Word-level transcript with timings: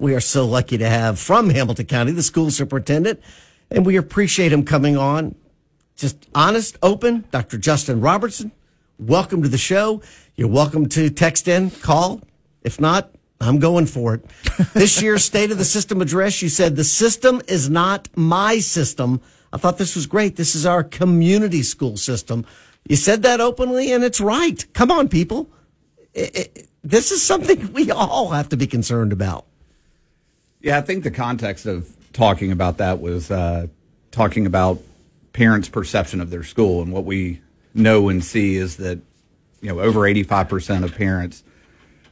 We 0.00 0.14
are 0.14 0.20
so 0.20 0.46
lucky 0.46 0.78
to 0.78 0.88
have 0.88 1.18
from 1.18 1.50
Hamilton 1.50 1.86
County 1.86 2.12
the 2.12 2.22
school 2.22 2.52
superintendent, 2.52 3.20
and 3.68 3.84
we 3.84 3.96
appreciate 3.96 4.52
him 4.52 4.64
coming 4.64 4.96
on. 4.96 5.34
Just 5.96 6.28
honest, 6.36 6.78
open, 6.84 7.24
Dr. 7.32 7.58
Justin 7.58 8.00
Robertson. 8.00 8.52
Welcome 9.00 9.42
to 9.42 9.48
the 9.48 9.58
show. 9.58 10.00
You're 10.36 10.46
welcome 10.46 10.88
to 10.90 11.10
text 11.10 11.48
in, 11.48 11.70
call. 11.70 12.20
If 12.62 12.80
not, 12.80 13.10
I'm 13.40 13.58
going 13.58 13.86
for 13.86 14.14
it. 14.14 14.24
this 14.72 15.02
year's 15.02 15.24
State 15.24 15.50
of 15.50 15.58
the 15.58 15.64
System 15.64 16.00
address, 16.00 16.42
you 16.42 16.48
said 16.48 16.76
the 16.76 16.84
system 16.84 17.42
is 17.48 17.68
not 17.68 18.08
my 18.14 18.60
system. 18.60 19.20
I 19.52 19.56
thought 19.56 19.78
this 19.78 19.96
was 19.96 20.06
great. 20.06 20.36
This 20.36 20.54
is 20.54 20.64
our 20.64 20.84
community 20.84 21.64
school 21.64 21.96
system. 21.96 22.46
You 22.88 22.94
said 22.94 23.24
that 23.24 23.40
openly, 23.40 23.90
and 23.90 24.04
it's 24.04 24.20
right. 24.20 24.64
Come 24.74 24.92
on, 24.92 25.08
people. 25.08 25.50
It, 26.14 26.36
it, 26.36 26.68
this 26.84 27.10
is 27.10 27.20
something 27.20 27.72
we 27.72 27.90
all 27.90 28.30
have 28.30 28.48
to 28.50 28.56
be 28.56 28.68
concerned 28.68 29.12
about. 29.12 29.47
Yeah, 30.60 30.78
I 30.78 30.80
think 30.80 31.04
the 31.04 31.10
context 31.10 31.66
of 31.66 31.96
talking 32.12 32.50
about 32.50 32.78
that 32.78 33.00
was 33.00 33.30
uh, 33.30 33.68
talking 34.10 34.46
about 34.46 34.80
parents' 35.32 35.68
perception 35.68 36.20
of 36.20 36.30
their 36.30 36.42
school, 36.42 36.82
and 36.82 36.92
what 36.92 37.04
we 37.04 37.40
know 37.74 38.08
and 38.08 38.24
see 38.24 38.56
is 38.56 38.76
that 38.78 38.98
you 39.60 39.68
know 39.68 39.80
over 39.80 40.06
eighty 40.06 40.24
five 40.24 40.48
percent 40.48 40.84
of 40.84 40.94
parents 40.96 41.44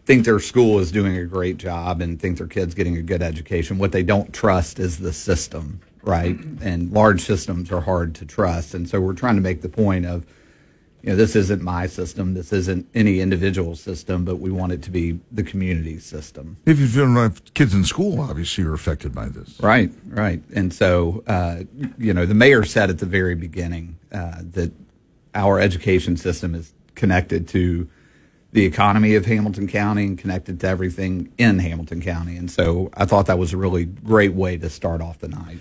think 0.04 0.24
their 0.24 0.38
school 0.38 0.78
is 0.78 0.92
doing 0.92 1.16
a 1.16 1.24
great 1.24 1.56
job 1.56 2.00
and 2.00 2.20
think 2.20 2.38
their 2.38 2.46
kids 2.46 2.74
getting 2.74 2.96
a 2.96 3.02
good 3.02 3.22
education. 3.22 3.78
What 3.78 3.90
they 3.90 4.04
don't 4.04 4.32
trust 4.32 4.78
is 4.78 4.98
the 4.98 5.12
system, 5.12 5.80
right? 6.02 6.38
And 6.60 6.92
large 6.92 7.22
systems 7.22 7.72
are 7.72 7.80
hard 7.80 8.14
to 8.16 8.24
trust, 8.24 8.74
and 8.74 8.88
so 8.88 9.00
we're 9.00 9.14
trying 9.14 9.34
to 9.34 9.42
make 9.42 9.62
the 9.62 9.68
point 9.68 10.06
of 10.06 10.24
you 11.06 11.12
know, 11.12 11.16
this 11.16 11.36
isn't 11.36 11.62
my 11.62 11.86
system. 11.86 12.34
This 12.34 12.52
isn't 12.52 12.88
any 12.92 13.20
individual 13.20 13.76
system, 13.76 14.24
but 14.24 14.40
we 14.40 14.50
want 14.50 14.72
it 14.72 14.82
to 14.82 14.90
be 14.90 15.20
the 15.30 15.44
community 15.44 16.00
system. 16.00 16.56
If 16.66 16.80
you 16.80 16.88
don't 16.88 17.14
have 17.14 17.54
kids 17.54 17.74
in 17.74 17.84
school, 17.84 18.20
obviously 18.20 18.64
you're 18.64 18.74
affected 18.74 19.14
by 19.14 19.28
this. 19.28 19.60
Right, 19.60 19.92
right. 20.08 20.42
And 20.52 20.74
so, 20.74 21.22
uh, 21.28 21.62
you 21.96 22.12
know, 22.12 22.26
the 22.26 22.34
mayor 22.34 22.64
said 22.64 22.90
at 22.90 22.98
the 22.98 23.06
very 23.06 23.36
beginning 23.36 23.96
uh, 24.10 24.38
that 24.50 24.72
our 25.32 25.60
education 25.60 26.16
system 26.16 26.56
is 26.56 26.72
connected 26.96 27.46
to 27.48 27.88
the 28.50 28.64
economy 28.64 29.14
of 29.14 29.26
Hamilton 29.26 29.68
County 29.68 30.06
and 30.06 30.18
connected 30.18 30.58
to 30.58 30.66
everything 30.66 31.32
in 31.38 31.60
Hamilton 31.60 32.02
County. 32.02 32.36
And 32.36 32.50
so 32.50 32.90
I 32.94 33.04
thought 33.04 33.26
that 33.26 33.38
was 33.38 33.52
a 33.52 33.56
really 33.56 33.84
great 33.84 34.32
way 34.32 34.56
to 34.56 34.68
start 34.68 35.00
off 35.00 35.20
the 35.20 35.28
night 35.28 35.58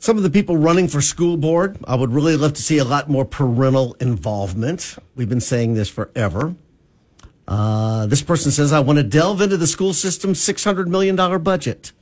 some 0.00 0.16
of 0.16 0.22
the 0.22 0.30
people 0.30 0.56
running 0.56 0.88
for 0.88 1.02
school 1.02 1.36
board, 1.36 1.78
I 1.86 1.94
would 1.94 2.10
really 2.10 2.34
love 2.34 2.54
to 2.54 2.62
see 2.62 2.78
a 2.78 2.84
lot 2.84 3.10
more 3.10 3.26
parental 3.26 3.94
involvement. 4.00 4.96
We've 5.14 5.28
been 5.28 5.42
saying 5.42 5.74
this 5.74 5.90
forever. 5.90 6.56
Uh, 7.46 8.06
this 8.06 8.22
person 8.22 8.50
says, 8.50 8.72
I 8.72 8.80
want 8.80 8.98
to 8.98 9.02
delve 9.02 9.42
into 9.42 9.58
the 9.58 9.66
school 9.66 9.92
system's 9.92 10.40
$600 10.40 10.86
million 10.86 11.16
budget. 11.42 11.92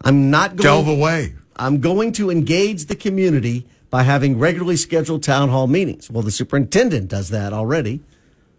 I'm 0.00 0.30
not 0.30 0.56
going 0.56 0.62
delve 0.62 0.88
away. 0.88 1.34
I'm 1.56 1.80
going 1.80 2.12
to 2.12 2.30
engage 2.30 2.86
the 2.86 2.96
community 2.96 3.66
by 3.90 4.04
having 4.04 4.38
regularly 4.38 4.76
scheduled 4.76 5.22
town 5.22 5.50
hall 5.50 5.66
meetings. 5.66 6.10
Well, 6.10 6.22
the 6.22 6.30
superintendent 6.30 7.08
does 7.08 7.28
that 7.28 7.52
already. 7.52 8.00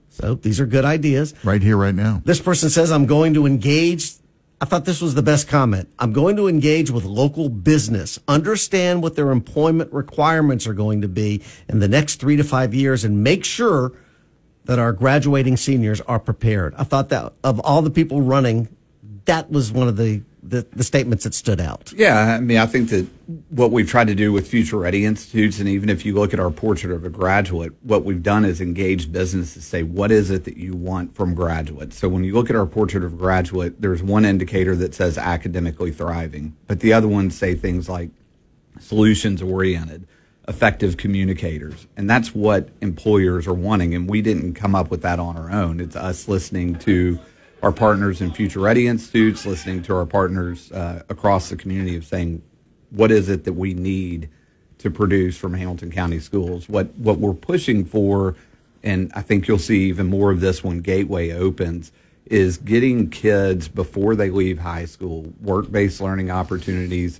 So 0.10 0.36
these 0.36 0.60
are 0.60 0.68
good 0.68 0.86
ideas. 0.86 1.34
Right 1.44 1.64
here, 1.64 1.78
right 1.78 1.96
now. 1.96 2.22
This 2.24 2.40
person 2.40 2.70
says, 2.70 2.92
I'm 2.92 3.08
going 3.08 3.34
to 3.34 3.48
engage 3.48 4.12
I 4.62 4.66
thought 4.66 4.84
this 4.84 5.02
was 5.02 5.16
the 5.16 5.22
best 5.22 5.48
comment. 5.48 5.90
I'm 6.00 6.12
going 6.12 6.36
to 6.36 6.50
engage 6.50 6.92
with 6.92 7.06
local 7.06 7.48
business, 7.48 8.20
understand 8.28 9.02
what 9.02 9.16
their 9.16 9.32
employment 9.32 9.94
requirements 9.94 10.68
are 10.68 10.74
going 10.74 11.02
to 11.02 11.08
be 11.08 11.42
in 11.70 11.80
the 11.80 11.88
next 11.88 12.20
three 12.20 12.36
to 12.36 12.44
five 12.44 12.74
years, 12.74 13.06
and 13.06 13.24
make 13.24 13.46
sure 13.46 13.94
that 14.66 14.78
our 14.78 14.92
graduating 14.92 15.56
seniors 15.56 16.02
are 16.02 16.20
prepared. 16.20 16.76
I 16.76 16.84
thought 16.84 17.08
that 17.10 17.32
of 17.42 17.60
all 17.62 17.82
the 17.82 17.90
people 17.90 18.22
running, 18.22 18.68
that 19.26 19.50
was 19.50 19.72
one 19.72 19.88
of 19.88 19.96
the 19.96 20.24
the, 20.42 20.66
the 20.74 20.84
statements 20.84 21.24
that 21.24 21.34
stood 21.34 21.60
out. 21.60 21.94
Yeah, 21.96 22.36
I 22.36 22.40
mean, 22.40 22.58
I 22.58 22.66
think 22.66 22.90
that 22.90 23.08
what 23.50 23.72
we've 23.72 23.90
tried 23.90 24.08
to 24.08 24.16
do 24.16 24.32
with 24.32 24.48
Future 24.48 24.78
Ready 24.78 25.06
Institutes, 25.06 25.60
and 25.60 25.68
even 25.68 25.90
if 25.90 26.06
you 26.06 26.14
look 26.14 26.34
at 26.34 26.40
our 26.40 26.50
portrait 26.50 26.94
of 26.94 27.06
a 27.06 27.10
graduate, 27.10 27.74
what 27.84 28.06
we've 28.06 28.24
done 28.24 28.46
is 28.46 28.62
engage 28.62 29.12
business 29.12 29.54
to 29.54 29.62
say, 29.62 29.84
what 29.84 30.12
is 30.12 30.32
it 30.32 30.46
that 30.46 30.58
you 30.58 30.74
want 30.74 31.16
from 31.16 31.34
graduates? 31.34 31.98
So 31.98 32.08
when 32.10 32.24
you 32.24 32.34
look 32.34 32.50
at 32.50 32.56
our 32.56 32.66
portrait 32.66 33.04
of 33.04 33.14
a 33.14 33.18
graduate, 33.18 33.82
there's 33.82 34.02
one 34.02 34.26
indicator 34.26 34.76
that 34.78 34.96
says 34.96 35.18
academically 35.18 35.92
thriving, 35.92 36.56
but 36.68 36.80
the 36.80 36.94
other 36.94 37.08
ones 37.08 37.38
say 37.38 37.56
things 37.56 37.90
like 37.90 38.10
solutions 38.80 39.42
oriented, 39.42 40.08
effective 40.48 40.98
communicators. 40.98 41.86
And 41.98 42.10
that's 42.10 42.34
what 42.34 42.70
employers 42.82 43.46
are 43.46 43.54
wanting. 43.54 43.94
And 43.94 44.10
we 44.10 44.22
didn't 44.22 44.54
come 44.54 44.74
up 44.74 44.90
with 44.90 45.02
that 45.02 45.20
on 45.20 45.38
our 45.38 45.52
own. 45.52 45.80
It's 45.80 45.96
us 45.96 46.28
listening 46.28 46.76
to 46.80 47.20
our 47.62 47.72
partners 47.72 48.22
in 48.22 48.32
Future 48.32 48.60
Ready 48.60 48.88
Institutes, 48.88 49.46
listening 49.46 49.84
to 49.84 49.96
our 49.96 50.06
partners 50.06 50.72
uh, 50.72 51.04
across 51.10 51.50
the 51.50 51.56
community 51.56 51.98
of 51.98 52.06
saying, 52.06 52.42
what 52.90 53.12
is 53.12 53.30
it 53.30 53.44
that 53.44 53.54
we 53.54 53.74
need 53.74 54.30
to 54.80 54.90
produce 54.90 55.38
from 55.38 55.54
Hamilton 55.54 55.92
County 55.92 56.20
schools? 56.20 56.70
What 56.70 56.96
what 56.96 57.20
we're 57.20 57.34
pushing 57.34 57.86
for, 57.86 58.36
and 58.82 59.12
I 59.14 59.22
think 59.22 59.48
you'll 59.48 59.60
see 59.60 59.84
even 59.90 60.08
more 60.08 60.32
of 60.32 60.40
this 60.40 60.64
when 60.64 60.80
Gateway 60.80 61.32
opens, 61.32 61.92
is 62.26 62.58
getting 62.58 63.10
kids 63.10 63.68
before 63.68 64.16
they 64.16 64.30
leave 64.30 64.60
high 64.60 64.86
school 64.86 65.34
work 65.42 65.70
based 65.72 66.02
learning 66.02 66.32
opportunities, 66.32 67.20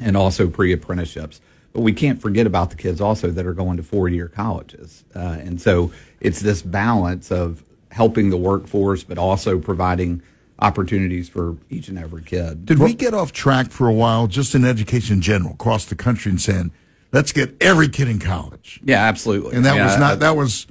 and 0.00 0.16
also 0.16 0.48
pre 0.48 0.72
apprenticeships. 0.72 1.40
But 1.72 1.82
we 1.82 1.92
can't 1.92 2.22
forget 2.22 2.46
about 2.46 2.70
the 2.70 2.76
kids 2.76 3.02
also 3.02 3.30
that 3.30 3.44
are 3.44 3.52
going 3.52 3.76
to 3.76 3.82
four 3.82 4.08
year 4.08 4.28
colleges, 4.28 5.04
uh, 5.14 5.38
and 5.40 5.60
so 5.60 5.90
it's 6.20 6.40
this 6.40 6.62
balance 6.62 7.30
of 7.32 7.64
helping 7.96 8.28
the 8.28 8.36
workforce, 8.36 9.02
but 9.02 9.16
also 9.16 9.58
providing 9.58 10.22
opportunities 10.58 11.30
for 11.30 11.56
each 11.70 11.88
and 11.88 11.98
every 11.98 12.22
kid. 12.22 12.66
Did 12.66 12.78
we 12.78 12.92
get 12.92 13.14
off 13.14 13.32
track 13.32 13.70
for 13.70 13.88
a 13.88 13.92
while, 13.92 14.26
just 14.26 14.54
in 14.54 14.66
education 14.66 15.14
in 15.14 15.22
general, 15.22 15.54
across 15.54 15.86
the 15.86 15.94
country, 15.94 16.28
and 16.30 16.38
saying, 16.40 16.72
let's 17.12 17.32
get 17.32 17.56
every 17.58 17.88
kid 17.88 18.08
in 18.08 18.18
college? 18.18 18.80
Yeah, 18.84 19.02
absolutely. 19.02 19.56
And 19.56 19.64
that 19.64 19.76
yeah, 19.76 19.86
was 19.86 19.98
not, 19.98 20.18
that 20.18 20.36
was 20.36 20.66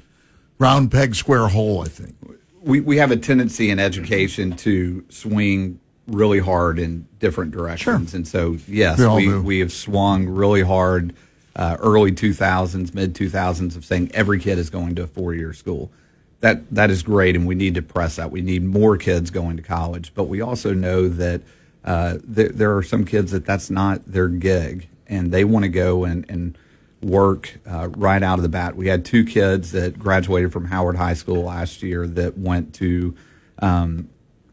round 0.60 0.92
peg, 0.92 1.16
square 1.16 1.48
hole, 1.48 1.82
I 1.82 1.88
think. 1.88 2.16
We, 2.62 2.80
we 2.80 2.98
have 2.98 3.10
a 3.10 3.18
tendency 3.18 3.72
in 3.72 3.80
education 3.80 4.56
to 4.58 5.04
swing 5.10 5.80
really 6.06 6.40
hard 6.40 6.78
in 6.78 7.08
different 7.18 7.52
directions. 7.52 8.12
Sure. 8.12 8.18
And 8.18 8.28
so, 8.28 8.58
yes, 8.68 9.00
we, 9.00 9.28
we, 9.28 9.40
we, 9.40 9.60
have 9.60 9.72
swung 9.72 10.28
really 10.28 10.62
hard 10.62 11.16
uh, 11.56 11.78
early 11.80 12.12
2000s, 12.12 12.94
mid 12.94 13.16
2000s 13.16 13.76
of 13.76 13.84
saying 13.84 14.12
every 14.14 14.40
kid 14.40 14.60
is 14.60 14.70
going 14.70 14.94
to 14.96 15.04
a 15.04 15.08
four 15.08 15.34
year 15.34 15.54
school 15.54 15.92
that 16.46 16.70
that 16.76 16.92
is 16.92 17.02
great, 17.02 17.36
and 17.36 17.48
we 17.48 17.56
need 17.56 17.74
to 17.74 17.82
press 17.82 18.18
that. 18.18 18.30
We 18.30 18.42
need 18.42 18.64
more 18.64 18.98
kids 18.98 19.32
going 19.32 19.58
to 19.58 19.64
college, 19.64 20.12
but 20.14 20.26
we 20.26 20.42
also 20.42 20.76
know 20.76 21.10
that 21.10 21.42
uh, 21.84 22.20
th- 22.36 22.52
there 22.52 22.78
are 22.78 22.84
some 22.84 23.04
kids 23.04 23.32
that 23.32 23.48
that's 23.48 23.72
not 23.72 24.06
their 24.06 24.28
gig, 24.28 24.88
and 25.08 25.32
they 25.32 25.44
want 25.44 25.64
to 25.64 25.70
go 25.70 26.04
and 26.04 26.24
and 26.30 26.56
work 27.02 27.58
uh, 27.66 27.90
right 27.98 28.22
out 28.22 28.38
of 28.38 28.44
the 28.44 28.50
bat. 28.50 28.76
We 28.76 28.88
had 28.88 29.06
two 29.06 29.26
kids 29.26 29.72
that 29.72 29.98
graduated 29.98 30.54
from 30.54 30.66
Howard 30.66 30.98
High 30.98 31.16
School 31.16 31.46
last 31.46 31.82
year 31.82 32.06
that 32.06 32.38
went 32.38 32.76
to 32.76 33.16
um, 33.58 34.08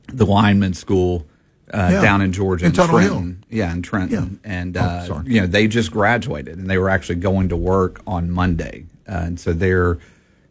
the 0.07 0.25
lineman 0.25 0.73
school. 0.73 1.27
Uh, 1.73 1.89
yeah. 1.91 2.03
down 2.03 2.21
in 2.21 2.35
Georgia, 2.35 2.67
in, 2.67 2.73
Trenton. 2.73 3.01
Hill. 3.01 3.35
Yeah, 3.49 3.73
in 3.73 3.81
Trenton, 3.81 4.41
yeah. 4.45 4.51
and 4.51 4.77
oh, 4.77 4.81
uh, 4.81 5.23
you 5.25 5.41
know 5.41 5.47
they 5.47 5.69
just 5.69 5.91
graduated, 5.91 6.59
and 6.59 6.69
they 6.69 6.77
were 6.77 6.91
actually 6.91 7.15
going 7.15 7.49
to 7.49 7.57
work 7.57 8.03
on 8.07 8.31
Monday, 8.31 8.85
uh, 9.09 9.13
and 9.13 9.41
so 9.41 9.55
they're 9.55 9.99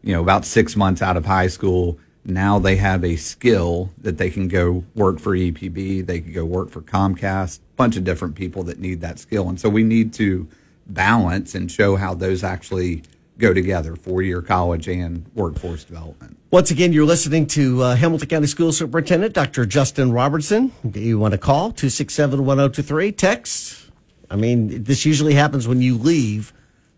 you 0.03 0.13
know, 0.13 0.21
about 0.21 0.45
six 0.45 0.75
months 0.75 1.01
out 1.01 1.17
of 1.17 1.25
high 1.25 1.47
school. 1.47 1.99
Now 2.23 2.59
they 2.59 2.75
have 2.75 3.03
a 3.03 3.15
skill 3.15 3.91
that 3.99 4.17
they 4.17 4.29
can 4.29 4.47
go 4.47 4.83
work 4.95 5.19
for 5.19 5.35
EPB. 5.35 6.05
They 6.05 6.19
can 6.19 6.33
go 6.33 6.45
work 6.45 6.69
for 6.69 6.81
Comcast, 6.81 7.59
a 7.59 7.75
bunch 7.75 7.97
of 7.97 8.03
different 8.03 8.35
people 8.35 8.63
that 8.63 8.79
need 8.79 9.01
that 9.01 9.19
skill. 9.19 9.49
And 9.49 9.59
so 9.59 9.69
we 9.69 9.83
need 9.83 10.13
to 10.13 10.47
balance 10.87 11.55
and 11.55 11.71
show 11.71 11.95
how 11.95 12.13
those 12.13 12.43
actually 12.43 13.03
go 13.37 13.53
together 13.53 13.95
four 13.95 14.21
year 14.21 14.41
college 14.41 14.87
and 14.87 15.25
workforce 15.33 15.83
development. 15.83 16.37
Once 16.51 16.69
again, 16.69 16.93
you're 16.93 17.05
listening 17.05 17.47
to 17.47 17.81
uh, 17.81 17.95
Hamilton 17.95 18.27
County 18.27 18.47
School 18.47 18.71
Superintendent 18.71 19.33
Dr. 19.33 19.65
Justin 19.65 20.11
Robertson. 20.11 20.71
You 20.93 21.17
want 21.17 21.33
to 21.33 21.37
call 21.37 21.71
267 21.71 22.45
1023, 22.45 23.11
text. 23.13 23.89
I 24.29 24.35
mean, 24.35 24.83
this 24.83 25.05
usually 25.05 25.33
happens 25.33 25.67
when 25.67 25.81
you 25.81 25.97
leave, 25.97 26.53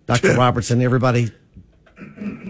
Dr. 0.06 0.33
Robertson. 0.38 0.81
Everybody 0.81 1.31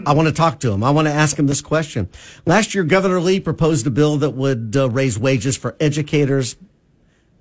I 0.06 0.14
want 0.14 0.28
to 0.28 0.34
talk 0.34 0.60
to 0.62 0.72
him. 0.72 0.84
I 0.84 0.92
want 0.92 1.08
to 1.08 1.14
ask 1.14 1.38
him 1.38 1.48
this 1.48 1.62
question. 1.62 2.10
Last 2.46 2.76
year, 2.76 2.84
Governor 2.84 3.20
Lee 3.20 3.40
proposed 3.40 3.88
a 3.88 3.90
bill 3.90 4.18
that 4.18 4.32
would 4.32 4.76
uh, 4.76 4.90
raise 4.90 5.18
wages 5.18 5.56
for 5.56 5.76
educators. 5.80 6.56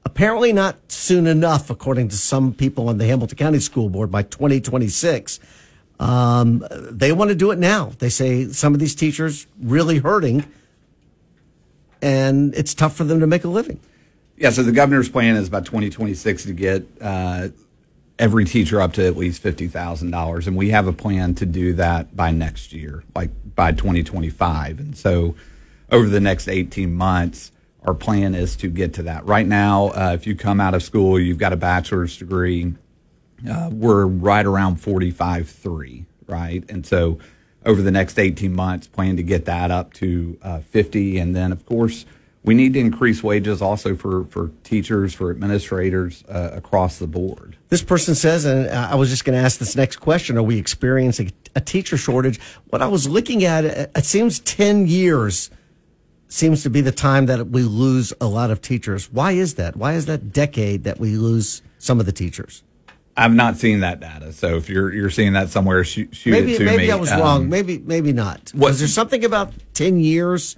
Apparently, 0.04 0.52
not 0.52 0.76
soon 0.90 1.26
enough, 1.26 1.70
according 1.70 2.08
to 2.08 2.16
some 2.16 2.52
people 2.52 2.88
on 2.88 2.98
the 2.98 3.06
Hamilton 3.06 3.38
County 3.38 3.60
School 3.60 3.88
Board, 3.88 4.10
by 4.10 4.22
2026. 4.22 5.40
Um, 5.98 6.66
they 6.70 7.12
want 7.12 7.28
to 7.28 7.34
do 7.34 7.50
it 7.50 7.58
now. 7.58 7.92
They 7.98 8.08
say 8.08 8.48
some 8.48 8.74
of 8.74 8.80
these 8.80 8.94
teachers 8.94 9.46
really 9.60 9.98
hurting, 9.98 10.44
and 12.00 12.54
it's 12.54 12.74
tough 12.74 12.96
for 12.96 13.04
them 13.04 13.20
to 13.20 13.26
make 13.26 13.44
a 13.44 13.48
living. 13.48 13.78
Yeah, 14.36 14.50
so 14.50 14.62
the 14.62 14.72
governor's 14.72 15.08
plan 15.08 15.36
is 15.36 15.48
by 15.48 15.60
2026 15.60 16.44
to 16.44 16.52
get 16.52 16.86
uh, 17.00 17.48
every 18.22 18.44
teacher 18.44 18.80
up 18.80 18.92
to 18.92 19.04
at 19.04 19.16
least 19.16 19.42
$50,000. 19.42 20.46
And 20.46 20.56
we 20.56 20.70
have 20.70 20.86
a 20.86 20.92
plan 20.92 21.34
to 21.34 21.44
do 21.44 21.72
that 21.72 22.14
by 22.16 22.30
next 22.30 22.72
year, 22.72 23.02
like 23.16 23.30
by 23.56 23.72
2025. 23.72 24.78
And 24.78 24.96
so 24.96 25.34
over 25.90 26.08
the 26.08 26.20
next 26.20 26.46
18 26.46 26.94
months, 26.94 27.50
our 27.84 27.94
plan 27.94 28.36
is 28.36 28.54
to 28.58 28.68
get 28.68 28.94
to 28.94 29.02
that. 29.02 29.26
Right 29.26 29.46
now, 29.46 29.88
uh, 29.88 30.12
if 30.14 30.24
you 30.24 30.36
come 30.36 30.60
out 30.60 30.72
of 30.72 30.84
school, 30.84 31.18
you've 31.18 31.38
got 31.38 31.52
a 31.52 31.56
bachelor's 31.56 32.16
degree, 32.16 32.72
uh, 33.50 33.70
we're 33.72 34.06
right 34.06 34.46
around 34.46 34.76
45.3, 34.76 36.04
right? 36.28 36.64
And 36.70 36.86
so 36.86 37.18
over 37.66 37.82
the 37.82 37.90
next 37.90 38.20
18 38.20 38.54
months, 38.54 38.86
plan 38.86 39.16
to 39.16 39.24
get 39.24 39.46
that 39.46 39.72
up 39.72 39.94
to 39.94 40.38
uh, 40.42 40.60
50. 40.60 41.18
And 41.18 41.34
then, 41.34 41.50
of 41.50 41.66
course, 41.66 42.06
we 42.44 42.54
need 42.54 42.72
to 42.74 42.80
increase 42.80 43.22
wages 43.22 43.62
also 43.62 43.94
for, 43.94 44.24
for 44.24 44.50
teachers, 44.64 45.14
for 45.14 45.30
administrators 45.30 46.24
uh, 46.28 46.50
across 46.52 46.98
the 46.98 47.06
board. 47.06 47.56
This 47.68 47.82
person 47.82 48.14
says, 48.14 48.44
and 48.44 48.68
I 48.68 48.94
was 48.96 49.10
just 49.10 49.24
going 49.24 49.38
to 49.38 49.44
ask 49.44 49.58
this 49.58 49.76
next 49.76 49.96
question: 49.96 50.36
Are 50.36 50.42
we 50.42 50.58
experiencing 50.58 51.32
a 51.54 51.60
teacher 51.60 51.96
shortage? 51.96 52.40
What 52.70 52.82
I 52.82 52.86
was 52.88 53.08
looking 53.08 53.44
at, 53.44 53.64
it 53.64 54.04
seems 54.04 54.40
ten 54.40 54.86
years 54.86 55.50
seems 56.28 56.62
to 56.62 56.70
be 56.70 56.80
the 56.80 56.92
time 56.92 57.26
that 57.26 57.48
we 57.48 57.62
lose 57.62 58.12
a 58.18 58.26
lot 58.26 58.50
of 58.50 58.62
teachers. 58.62 59.12
Why 59.12 59.32
is 59.32 59.54
that? 59.56 59.76
Why 59.76 59.92
is 59.92 60.06
that 60.06 60.32
decade 60.32 60.84
that 60.84 60.98
we 60.98 61.16
lose 61.16 61.60
some 61.78 62.00
of 62.00 62.06
the 62.06 62.12
teachers? 62.12 62.62
I've 63.14 63.34
not 63.34 63.58
seen 63.58 63.80
that 63.80 64.00
data, 64.00 64.32
so 64.32 64.56
if 64.56 64.70
you're 64.70 64.92
you're 64.92 65.10
seeing 65.10 65.34
that 65.34 65.50
somewhere, 65.50 65.84
shoot, 65.84 66.16
shoot 66.16 66.30
maybe, 66.30 66.54
it 66.54 66.58
to 66.58 66.64
maybe 66.64 66.84
me. 66.84 66.90
I 66.90 66.96
was 66.96 67.12
Um, 67.12 67.20
wrong. 67.20 67.48
Maybe 67.50 67.78
maybe 67.78 68.12
not. 68.12 68.50
Was 68.54 68.78
there 68.78 68.88
something 68.88 69.24
about 69.24 69.52
ten 69.74 69.98
years? 70.00 70.56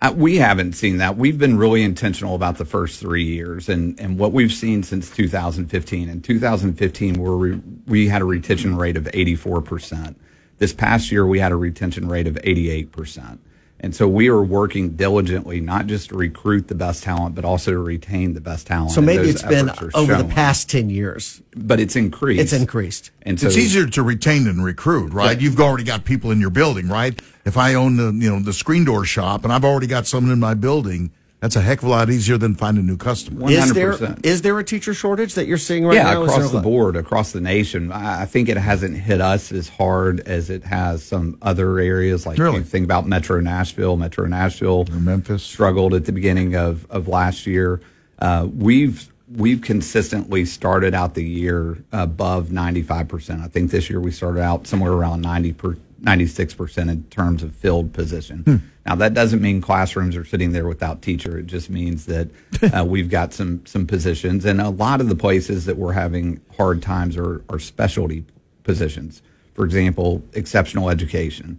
Uh, 0.00 0.14
we 0.16 0.36
haven't 0.36 0.74
seen 0.74 0.98
that. 0.98 1.16
We've 1.16 1.38
been 1.38 1.58
really 1.58 1.82
intentional 1.82 2.36
about 2.36 2.58
the 2.58 2.64
first 2.64 3.00
three 3.00 3.24
years, 3.24 3.68
and, 3.68 3.98
and 3.98 4.16
what 4.18 4.32
we've 4.32 4.52
seen 4.52 4.84
since 4.84 5.10
2015. 5.10 6.08
In 6.08 6.22
2015, 6.22 7.14
where 7.20 7.36
we, 7.36 7.56
we 7.86 8.08
had 8.08 8.22
a 8.22 8.24
retention 8.24 8.76
rate 8.76 8.96
of 8.96 9.08
84 9.12 9.60
percent. 9.62 10.20
This 10.58 10.72
past 10.72 11.10
year, 11.10 11.26
we 11.26 11.40
had 11.40 11.50
a 11.50 11.56
retention 11.56 12.08
rate 12.08 12.28
of 12.28 12.38
88 12.44 12.92
percent. 12.92 13.40
And 13.80 13.94
so 13.94 14.08
we 14.08 14.28
are 14.28 14.42
working 14.42 14.96
diligently, 14.96 15.60
not 15.60 15.86
just 15.86 16.08
to 16.08 16.16
recruit 16.16 16.66
the 16.66 16.74
best 16.74 17.04
talent, 17.04 17.36
but 17.36 17.44
also 17.44 17.70
to 17.70 17.78
retain 17.78 18.34
the 18.34 18.40
best 18.40 18.66
talent. 18.66 18.90
So 18.90 19.00
maybe 19.00 19.28
it's 19.28 19.42
been 19.42 19.68
efforts 19.68 19.94
are 19.94 20.00
over 20.00 20.16
the 20.16 20.24
past 20.24 20.68
ten 20.68 20.90
years. 20.90 21.40
but 21.56 21.78
it's 21.78 21.94
increased. 21.94 22.40
It's 22.40 22.52
increased. 22.52 23.12
and 23.22 23.38
so 23.38 23.46
it's 23.46 23.56
easier 23.56 23.86
to 23.86 24.02
retain 24.02 24.44
than 24.44 24.60
recruit, 24.62 25.12
right? 25.12 25.40
You've 25.40 25.60
already 25.60 25.84
got 25.84 26.04
people 26.04 26.32
in 26.32 26.40
your 26.40 26.50
building, 26.50 26.88
right? 26.88 27.20
If 27.44 27.56
I 27.56 27.74
own 27.74 27.96
the 27.96 28.12
you 28.12 28.30
know 28.30 28.40
the 28.40 28.52
screen 28.52 28.84
door 28.84 29.04
shop 29.04 29.44
and 29.44 29.52
I've 29.52 29.64
already 29.64 29.86
got 29.86 30.06
someone 30.06 30.32
in 30.32 30.40
my 30.40 30.54
building, 30.54 31.12
that's 31.40 31.54
a 31.54 31.60
heck 31.60 31.78
of 31.78 31.84
a 31.84 31.90
lot 31.90 32.10
easier 32.10 32.36
than 32.36 32.56
finding 32.56 32.84
new 32.86 32.96
customers. 32.96 33.50
Is 33.52 33.72
there 33.72 33.92
100%. 33.92 34.26
is 34.26 34.42
there 34.42 34.58
a 34.58 34.64
teacher 34.64 34.92
shortage 34.92 35.34
that 35.34 35.46
you're 35.46 35.56
seeing 35.56 35.86
right 35.86 35.94
yeah, 35.94 36.14
now? 36.14 36.24
Is 36.24 36.32
across 36.32 36.50
the 36.50 36.58
a- 36.58 36.62
board, 36.62 36.96
across 36.96 37.30
the 37.32 37.40
nation. 37.40 37.92
I 37.92 38.22
I 38.22 38.26
think 38.26 38.48
it 38.48 38.56
hasn't 38.56 38.96
hit 38.96 39.20
us 39.20 39.52
as 39.52 39.68
hard 39.68 40.20
as 40.20 40.50
it 40.50 40.64
has 40.64 41.04
some 41.04 41.38
other 41.42 41.78
areas. 41.78 42.26
Like 42.26 42.38
Really? 42.38 42.58
you 42.58 42.64
think 42.64 42.84
about 42.84 43.06
Metro 43.06 43.40
Nashville. 43.40 43.96
Metro 43.96 44.26
Nashville, 44.26 44.84
Memphis. 44.86 45.42
struggled 45.44 45.94
at 45.94 46.06
the 46.06 46.12
beginning 46.12 46.56
of 46.56 46.86
of 46.90 47.06
last 47.06 47.46
year. 47.46 47.80
Uh, 48.18 48.48
we've 48.52 49.08
we've 49.36 49.60
consistently 49.60 50.44
started 50.44 50.92
out 50.92 51.14
the 51.14 51.24
year 51.24 51.78
above 51.92 52.50
ninety 52.50 52.82
five 52.82 53.06
percent. 53.06 53.42
I 53.42 53.46
think 53.46 53.70
this 53.70 53.88
year 53.88 54.00
we 54.00 54.10
started 54.10 54.40
out 54.40 54.66
somewhere 54.66 54.92
around 54.92 55.22
ninety 55.22 55.52
per. 55.52 55.76
96% 56.00 56.88
in 56.88 57.02
terms 57.10 57.42
of 57.42 57.52
filled 57.56 57.92
position. 57.92 58.70
Now 58.88 58.94
that 58.94 59.12
doesn't 59.12 59.42
mean 59.42 59.60
classrooms 59.60 60.16
are 60.16 60.24
sitting 60.24 60.52
there 60.52 60.66
without 60.66 61.02
teacher. 61.02 61.38
It 61.38 61.46
just 61.46 61.68
means 61.68 62.06
that 62.06 62.30
uh, 62.74 62.86
we've 62.86 63.10
got 63.10 63.34
some 63.34 63.64
some 63.66 63.86
positions 63.86 64.46
and 64.46 64.62
a 64.62 64.70
lot 64.70 65.02
of 65.02 65.10
the 65.10 65.14
places 65.14 65.66
that 65.66 65.76
we're 65.76 65.92
having 65.92 66.40
hard 66.56 66.80
times 66.80 67.14
are 67.14 67.44
are 67.50 67.58
specialty 67.58 68.24
positions. 68.64 69.20
For 69.52 69.66
example, 69.66 70.22
exceptional 70.32 70.88
education. 70.88 71.58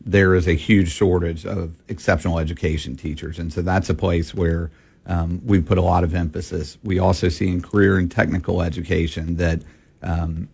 There 0.00 0.34
is 0.34 0.48
a 0.48 0.54
huge 0.54 0.90
shortage 0.90 1.44
of 1.44 1.74
exceptional 1.88 2.38
education 2.38 2.96
teachers 2.96 3.38
and 3.38 3.52
so 3.52 3.60
that's 3.60 3.90
a 3.90 3.94
place 3.94 4.32
where 4.32 4.70
um, 5.04 5.42
we 5.44 5.60
put 5.60 5.76
a 5.76 5.82
lot 5.82 6.04
of 6.04 6.14
emphasis. 6.14 6.78
We 6.82 6.98
also 6.98 7.28
see 7.28 7.48
in 7.48 7.60
career 7.60 7.98
and 7.98 8.10
technical 8.10 8.62
education 8.62 9.36
that 9.36 9.60
um, 10.02 10.48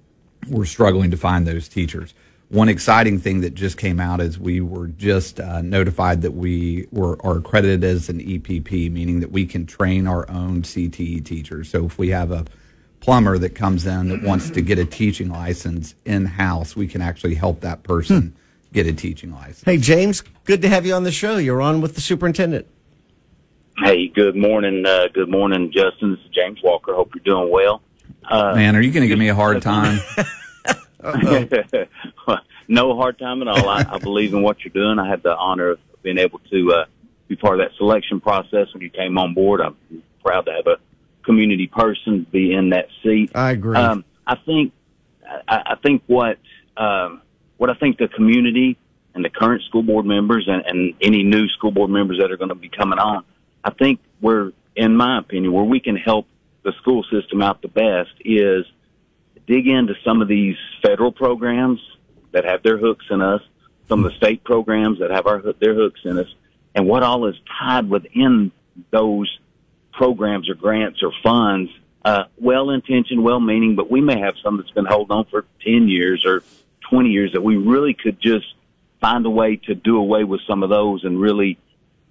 we're 0.49 0.65
struggling 0.65 1.13
to 1.13 1.17
find 1.17 1.47
those 1.47 1.69
teachers. 1.69 2.13
One 2.53 2.69
exciting 2.69 3.19
thing 3.19 3.41
that 3.41 3.55
just 3.55 3.79
came 3.79 3.99
out 3.99 4.21
is 4.21 4.39
we 4.39 4.61
were 4.61 4.89
just 4.89 5.41
uh, 5.41 5.63
notified 5.63 6.21
that 6.21 6.33
we 6.33 6.87
were 6.93 7.17
are 7.25 7.39
accredited 7.39 7.83
as 7.83 8.11
an 8.11 8.21
EPP, 8.21 8.93
meaning 8.93 9.21
that 9.21 9.33
we 9.33 9.47
can 9.47 9.65
train 9.65 10.07
our 10.07 10.29
own 10.29 10.61
CTE 10.61 11.25
teachers. 11.25 11.71
So 11.71 11.87
if 11.87 11.97
we 11.97 12.11
have 12.11 12.31
a 12.31 12.45
plumber 13.01 13.39
that 13.39 13.55
comes 13.55 13.87
in 13.87 14.11
that 14.11 14.23
wants 14.23 14.51
to 14.51 14.61
get 14.61 14.79
a 14.79 14.85
teaching 14.85 15.31
license 15.31 15.95
in 16.05 16.27
house, 16.27 16.77
we 16.77 16.87
can 16.87 17.01
actually 17.01 17.37
help 17.37 17.63
that 17.63 17.85
person 17.85 18.37
get 18.71 18.87
a 18.87 18.93
teaching 18.93 19.33
license. 19.33 19.63
Hey 19.65 19.79
James, 19.79 20.23
good 20.45 20.61
to 20.61 20.69
have 20.69 20.85
you 20.85 20.93
on 20.93 21.05
the 21.05 21.11
show. 21.11 21.39
You're 21.39 21.63
on 21.63 21.81
with 21.81 21.95
the 21.95 22.03
superintendent. 22.03 22.67
Hey, 23.79 24.09
good 24.09 24.37
morning. 24.37 24.85
Uh, 24.85 25.09
good 25.15 25.31
morning, 25.31 25.73
Justin. 25.73 26.11
This 26.11 26.21
is 26.21 26.31
James 26.35 26.59
Walker. 26.63 26.93
Hope 26.95 27.15
you're 27.15 27.25
doing 27.25 27.51
well. 27.51 27.81
Uh, 28.29 28.55
Man, 28.55 28.77
are 28.77 28.83
you 28.83 28.93
going 28.93 29.01
to 29.05 29.09
give 29.09 29.19
me 29.19 29.29
a 29.29 29.35
hard 29.35 29.63
time? 29.63 29.99
no 32.69 32.97
hard 32.97 33.19
time 33.19 33.43
at 33.43 33.49
all. 33.49 33.69
I, 33.69 33.85
I 33.89 33.99
believe 33.99 34.35
in 34.35 34.43
what 34.43 34.65
you're 34.65 34.73
doing. 34.73 34.99
I 34.99 35.09
had 35.09 35.23
the 35.23 35.37
honor 35.37 35.71
of 35.71 35.79
being 36.03 36.19
able 36.19 36.39
to 36.51 36.73
uh, 36.73 36.85
be 37.29 37.37
part 37.37 37.61
of 37.61 37.67
that 37.67 37.77
selection 37.77 38.21
process 38.21 38.73
when 38.73 38.83
you 38.83 38.91
came 38.91 39.19
on 39.19 39.35
board. 39.35 39.61
I'm 39.61 39.77
proud 40.23 40.47
to 40.47 40.53
have 40.53 40.67
a 40.67 40.77
community 41.25 41.67
person 41.67 42.27
be 42.31 42.53
in 42.53 42.71
that 42.71 42.89
seat. 43.03 43.33
I 43.35 43.53
agree. 43.53 43.77
Um, 43.77 44.05
I 44.27 44.37
think 44.37 44.73
I, 45.49 45.63
I 45.73 45.75
think 45.83 46.03
what 46.07 46.39
um, 46.77 47.23
what 47.57 47.71
I 47.71 47.75
think 47.75 47.99
the 47.99 48.09
community 48.09 48.77
and 49.15 49.25
the 49.25 49.31
current 49.31 49.63
school 49.63 49.83
board 49.83 50.07
members 50.07 50.49
and, 50.49 50.65
and 50.67 50.95
any 51.01 51.23
new 51.23 51.49
school 51.49 51.71
board 51.71 51.91
members 51.91 52.19
that 52.21 52.31
are 52.31 52.37
going 52.37 52.49
to 52.49 52.55
be 52.55 52.69
coming 52.69 52.99
on, 52.99 53.25
I 53.63 53.71
think 53.71 54.01
we're, 54.21 54.53
in 54.75 54.97
my 54.97 55.19
opinion, 55.19 55.53
where 55.53 55.65
we 55.65 55.81
can 55.81 55.97
help 55.97 56.27
the 56.65 56.73
school 56.81 57.05
system 57.05 57.43
out 57.43 57.61
the 57.61 57.69
best 57.69 58.11
is 58.25 58.65
dig 59.47 59.67
into 59.67 59.95
some 60.05 60.23
of 60.23 60.29
these 60.29 60.57
federal 60.83 61.13
programs 61.13 61.81
that 62.33 62.45
have 62.45 62.63
their 62.63 62.79
hooks 62.79 63.07
in 63.11 63.21
us, 63.21 63.43
some 63.89 64.05
of 64.05 64.11
the 64.11 64.17
state 64.17 64.45
programs 64.45 64.99
that 65.01 65.11
have 65.11 65.27
our 65.27 65.43
their 65.61 65.75
hooks 65.75 66.01
in 66.05 66.19
us, 66.19 66.29
and 66.75 66.87
what 66.87 67.03
all 67.03 67.27
is 67.27 67.37
tied 67.59 67.89
within 67.89 68.53
those 68.91 69.39
programs 69.93 70.49
or 70.49 70.55
grants 70.55 71.03
or 71.03 71.13
funds. 71.23 71.71
Uh, 72.05 72.25
well 72.37 72.71
intentioned, 72.71 73.23
well 73.23 73.39
meaning, 73.39 73.77
but 73.77 73.91
we 73.91 74.01
may 74.01 74.19
have 74.19 74.35
some 74.43 74.57
that's 74.57 74.71
been 74.71 74.87
holding 74.87 75.17
on 75.17 75.25
for 75.27 75.45
10 75.65 75.89
years 75.89 76.25
or 76.27 76.43
20 76.91 77.11
years 77.11 77.33
that 77.33 77.43
we 77.43 77.57
really 77.57 77.95
could 77.95 78.21
just 78.21 78.47
find 79.01 79.25
a 79.25 79.31
way 79.31 79.57
to 79.57 79.75
do 79.75 79.99
away 79.99 80.25
with 80.25 80.41
some 80.49 80.63
of 80.63 80.71
those 80.71 81.05
and 81.05 81.21
really 81.21 81.59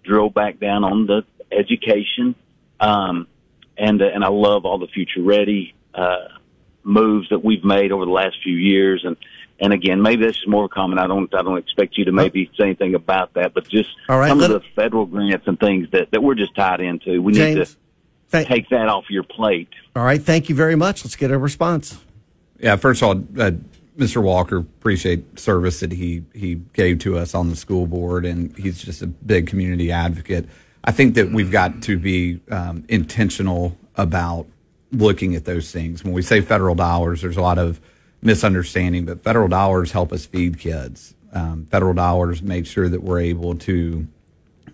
drill 0.03 0.29
back 0.29 0.59
down 0.59 0.83
on 0.83 1.07
the 1.07 1.25
education. 1.51 2.35
Um, 2.79 3.27
and, 3.77 4.01
uh, 4.01 4.05
and 4.05 4.23
I 4.23 4.29
love 4.29 4.65
all 4.65 4.77
the 4.77 4.87
future 4.87 5.21
ready, 5.21 5.73
uh, 5.93 6.27
moves 6.83 7.29
that 7.29 7.43
we've 7.43 7.63
made 7.63 7.91
over 7.91 8.05
the 8.05 8.11
last 8.11 8.37
few 8.43 8.55
years. 8.55 9.03
And, 9.05 9.15
and 9.59 9.73
again, 9.73 10.01
maybe 10.01 10.25
this 10.25 10.37
is 10.37 10.47
more 10.47 10.67
common. 10.67 10.97
I 10.99 11.07
don't, 11.07 11.33
I 11.35 11.41
don't 11.43 11.57
expect 11.57 11.97
you 11.97 12.05
to 12.05 12.11
maybe 12.11 12.49
say 12.57 12.65
anything 12.65 12.95
about 12.95 13.33
that, 13.35 13.53
but 13.53 13.67
just 13.67 13.89
All 14.09 14.17
right, 14.19 14.29
some 14.29 14.39
let- 14.39 14.51
of 14.51 14.61
the 14.61 14.67
federal 14.75 15.05
grants 15.05 15.47
and 15.47 15.59
things 15.59 15.87
that, 15.91 16.09
that 16.11 16.21
we're 16.23 16.35
just 16.35 16.55
tied 16.55 16.81
into. 16.81 17.21
We 17.21 17.33
need 17.33 17.55
to 17.55 17.65
thank- 18.29 18.47
take 18.47 18.69
that 18.69 18.87
off 18.87 19.05
your 19.09 19.23
plate. 19.23 19.69
all 19.95 20.03
right, 20.03 20.21
thank 20.21 20.49
you 20.49 20.55
very 20.55 20.75
much. 20.75 21.05
Let's 21.05 21.15
get 21.15 21.31
a 21.31 21.37
response. 21.37 21.99
Yeah, 22.59 22.75
first 22.75 23.01
of 23.01 23.07
all, 23.09 23.43
uh, 23.43 23.51
Mr. 23.97 24.21
Walker, 24.23 24.57
appreciate 24.57 25.37
service 25.37 25.81
that 25.81 25.91
he 25.91 26.23
he 26.33 26.55
gave 26.73 26.99
to 26.99 27.17
us 27.17 27.35
on 27.35 27.49
the 27.49 27.55
school 27.55 27.85
board, 27.87 28.25
and 28.25 28.57
he's 28.57 28.81
just 28.81 29.01
a 29.01 29.07
big 29.07 29.47
community 29.47 29.91
advocate. 29.91 30.47
I 30.83 30.91
think 30.91 31.15
that 31.15 31.31
we've 31.31 31.51
got 31.51 31.81
to 31.83 31.97
be 31.99 32.39
um, 32.49 32.85
intentional 32.87 33.77
about 33.97 34.47
looking 34.91 35.35
at 35.35 35.45
those 35.45 35.71
things. 35.71 36.03
When 36.03 36.13
we 36.13 36.21
say 36.21 36.41
federal 36.41 36.75
dollars, 36.75 37.21
there's 37.21 37.37
a 37.37 37.41
lot 37.41 37.57
of 37.57 37.79
misunderstanding, 38.21 39.05
but 39.05 39.23
federal 39.23 39.47
dollars 39.47 39.91
help 39.91 40.11
us 40.11 40.25
feed 40.25 40.59
kids. 40.59 41.15
Um, 41.33 41.65
federal 41.65 41.93
dollars 41.93 42.41
make 42.41 42.65
sure 42.65 42.89
that 42.89 43.01
we're 43.01 43.21
able 43.21 43.55
to 43.55 44.07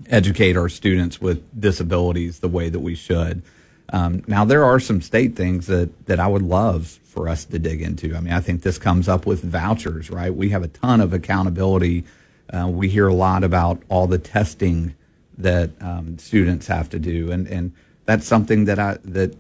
educate 0.10 0.58
our 0.58 0.70
students 0.70 1.22
with 1.22 1.44
disabilities 1.60 2.40
the 2.40 2.48
way 2.48 2.70
that 2.70 2.80
we 2.80 2.96
should. 2.96 3.44
Um, 3.90 4.24
now, 4.28 4.44
there 4.44 4.66
are 4.66 4.80
some 4.80 5.02
state 5.02 5.36
things 5.36 5.68
that, 5.68 6.08
that 6.08 6.20
I 6.20 6.28
would 6.28 6.42
love 6.42 6.88
for 6.88 7.30
us 7.30 7.46
to 7.46 7.60
dig 7.60 7.82
into. 7.82 8.16
I 8.16 8.20
mean, 8.20 8.34
I 8.34 8.42
think 8.42 8.62
this 8.62 8.78
comes 8.78 9.08
up 9.08 9.26
with 9.26 9.44
vouchers, 9.44 10.10
right? 10.10 10.34
We 10.34 10.50
have 10.50 10.64
a 10.64 10.68
ton 10.68 11.00
of 11.00 11.14
accountability. 11.14 12.04
Uh, 12.52 12.68
we 12.68 12.90
hear 12.90 13.08
a 13.08 13.14
lot 13.14 13.44
about 13.44 13.82
all 13.88 14.08
the 14.08 14.18
testing 14.18 14.96
that 15.38 15.70
um, 15.82 16.18
students 16.18 16.68
have 16.68 16.90
to 16.90 17.00
do, 17.00 17.32
and, 17.32 17.48
and 17.48 17.74
that's 18.06 18.26
something 18.26 18.66
that 18.66 18.80
I 18.80 18.98
that 19.04 19.36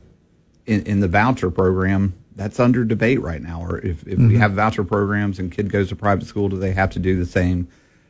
in, 0.67 0.83
in 0.83 0.99
the 0.99 1.07
voucher 1.07 1.49
program 1.49 2.13
that's 2.37 2.59
under 2.59 2.85
debate 2.85 3.19
right 3.19 3.41
now. 3.41 3.61
Or 3.61 3.79
if, 3.79 4.07
if 4.07 4.19
we 4.19 4.37
have 4.37 4.53
voucher 4.53 4.83
programs 4.83 5.39
and 5.39 5.51
kid 5.51 5.71
goes 5.71 5.89
to 5.89 5.95
private 5.95 6.27
school, 6.27 6.49
do 6.49 6.57
they 6.57 6.71
have 6.71 6.91
to 6.91 6.99
do 6.99 7.17
the 7.17 7.25
same 7.25 7.67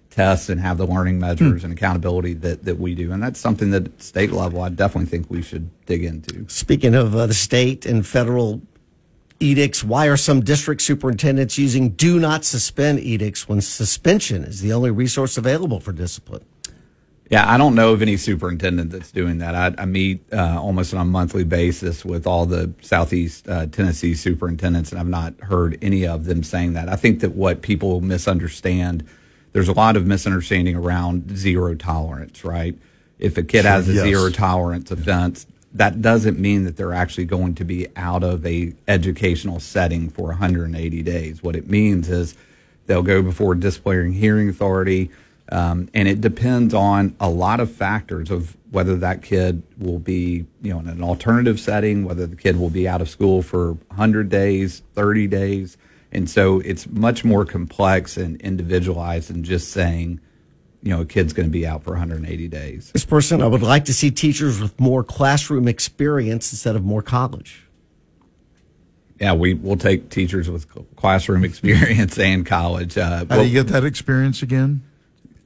tests 0.09 0.49
and 0.49 0.59
have 0.59 0.77
the 0.77 0.85
learning 0.85 1.17
measures 1.17 1.63
and 1.63 1.71
accountability 1.71 2.33
that, 2.33 2.65
that 2.65 2.77
we 2.77 2.93
do? 2.93 3.13
And 3.13 3.23
that's 3.23 3.39
something 3.39 3.71
that 3.71 3.85
at 3.85 4.01
state 4.01 4.33
level, 4.33 4.61
I 4.61 4.69
definitely 4.69 5.09
think 5.09 5.31
we 5.31 5.41
should 5.41 5.69
dig 5.85 6.03
into. 6.03 6.45
Speaking 6.49 6.93
of 6.93 7.15
uh, 7.15 7.27
the 7.27 7.33
state 7.33 7.85
and 7.85 8.05
federal 8.05 8.61
edicts, 9.39 9.81
why 9.81 10.07
are 10.07 10.17
some 10.17 10.41
district 10.41 10.81
superintendents 10.81 11.57
using 11.57 11.91
do 11.91 12.19
not 12.19 12.43
suspend 12.43 12.99
edicts 12.99 13.47
when 13.47 13.61
suspension 13.61 14.43
is 14.43 14.59
the 14.59 14.73
only 14.73 14.91
resource 14.91 15.37
available 15.37 15.79
for 15.79 15.93
discipline? 15.93 16.43
Yeah, 17.29 17.51
I 17.51 17.57
don't 17.57 17.75
know 17.75 17.91
of 17.91 18.01
any 18.01 18.15
superintendent 18.15 18.91
that's 18.91 19.12
doing 19.12 19.39
that. 19.39 19.53
I, 19.53 19.81
I 19.81 19.86
meet 19.86 20.22
uh, 20.31 20.60
almost 20.62 20.93
on 20.93 21.01
a 21.01 21.05
monthly 21.05 21.43
basis 21.43 22.05
with 22.05 22.25
all 22.25 22.46
the 22.46 22.72
Southeast 22.81 23.50
uh, 23.50 23.65
Tennessee 23.65 24.13
superintendents, 24.13 24.91
and 24.91 25.00
I've 25.00 25.07
not 25.07 25.38
heard 25.41 25.77
any 25.81 26.07
of 26.07 26.24
them 26.24 26.41
saying 26.41 26.74
that. 26.74 26.88
I 26.88 26.96
think 26.96 27.19
that 27.19 27.34
what 27.34 27.62
people 27.62 28.00
misunderstand, 28.00 29.05
there's 29.51 29.67
a 29.67 29.74
lot 29.74 29.98
of 29.98 30.05
misunderstanding 30.07 30.75
around 30.75 31.38
zero 31.38 31.75
tolerance, 31.75 32.46
right? 32.46 32.77
If 33.19 33.38
a 33.38 33.43
kid 33.43 33.65
has 33.65 33.89
a 33.89 33.93
yes. 33.93 34.03
zero 34.05 34.29
tolerance 34.29 34.89
offense, 34.89 35.48
that 35.74 36.01
doesn't 36.01 36.39
mean 36.39 36.63
that 36.63 36.77
they're 36.77 36.93
actually 36.93 37.25
going 37.25 37.55
to 37.55 37.65
be 37.65 37.88
out 37.98 38.24
of 38.24 38.46
a 38.46 38.74
educational 38.88 39.60
setting 39.60 40.10
for 40.10 40.27
180 40.27 41.03
days. 41.03 41.43
What 41.43 41.57
it 41.57 41.69
means 41.69 42.10
is 42.10 42.36
they'll 42.86 43.03
go 43.03 43.22
before 43.22 43.53
a 43.53 43.60
disciplinary 43.60 44.13
hearing 44.13 44.48
authority, 44.48 45.12
um, 45.49 45.89
and 45.93 46.07
it 46.07 46.21
depends 46.21 46.73
on 46.73 47.15
a 47.19 47.29
lot 47.29 47.59
of 47.59 47.71
factors 47.71 48.29
of 48.29 48.57
whether 48.71 48.97
that 48.97 49.21
kid 49.21 49.63
will 49.77 49.99
be, 49.99 50.45
you 50.61 50.73
know, 50.73 50.79
in 50.79 50.87
an 50.87 51.01
alternative 51.01 51.59
setting, 51.59 52.03
whether 52.03 52.27
the 52.27 52.35
kid 52.35 52.59
will 52.59 52.69
be 52.69 52.87
out 52.87 53.01
of 53.01 53.09
school 53.09 53.41
for 53.41 53.73
100 53.89 54.29
days, 54.29 54.83
30 54.93 55.27
days, 55.27 55.77
and 56.11 56.29
so 56.29 56.59
it's 56.61 56.87
much 56.87 57.23
more 57.23 57.45
complex 57.45 58.17
and 58.17 58.39
individualized 58.41 59.29
than 59.29 59.43
just 59.43 59.71
saying, 59.71 60.19
you 60.83 60.91
know, 60.91 61.01
a 61.01 61.05
kid's 61.05 61.33
going 61.33 61.47
to 61.47 61.51
be 61.51 61.65
out 61.65 61.83
for 61.83 61.91
180 61.91 62.47
days. 62.47 62.91
This 62.91 63.05
person, 63.05 63.41
I 63.41 63.47
would 63.47 63.61
like 63.61 63.85
to 63.85 63.93
see 63.93 64.11
teachers 64.11 64.59
with 64.59 64.79
more 64.79 65.03
classroom 65.03 65.67
experience 65.67 66.51
instead 66.51 66.75
of 66.75 66.83
more 66.83 67.01
college. 67.01 67.63
Yeah, 69.19 69.33
we 69.33 69.53
will 69.55 69.77
take 69.77 70.09
teachers 70.09 70.49
with 70.49 70.67
classroom 70.95 71.43
experience 71.45 72.19
and 72.19 72.45
college. 72.45 72.97
Uh, 72.97 73.09
How 73.09 73.25
well, 73.25 73.43
do 73.43 73.47
you 73.47 73.63
get 73.63 73.71
that 73.73 73.83
experience 73.83 74.41
again? 74.41 74.83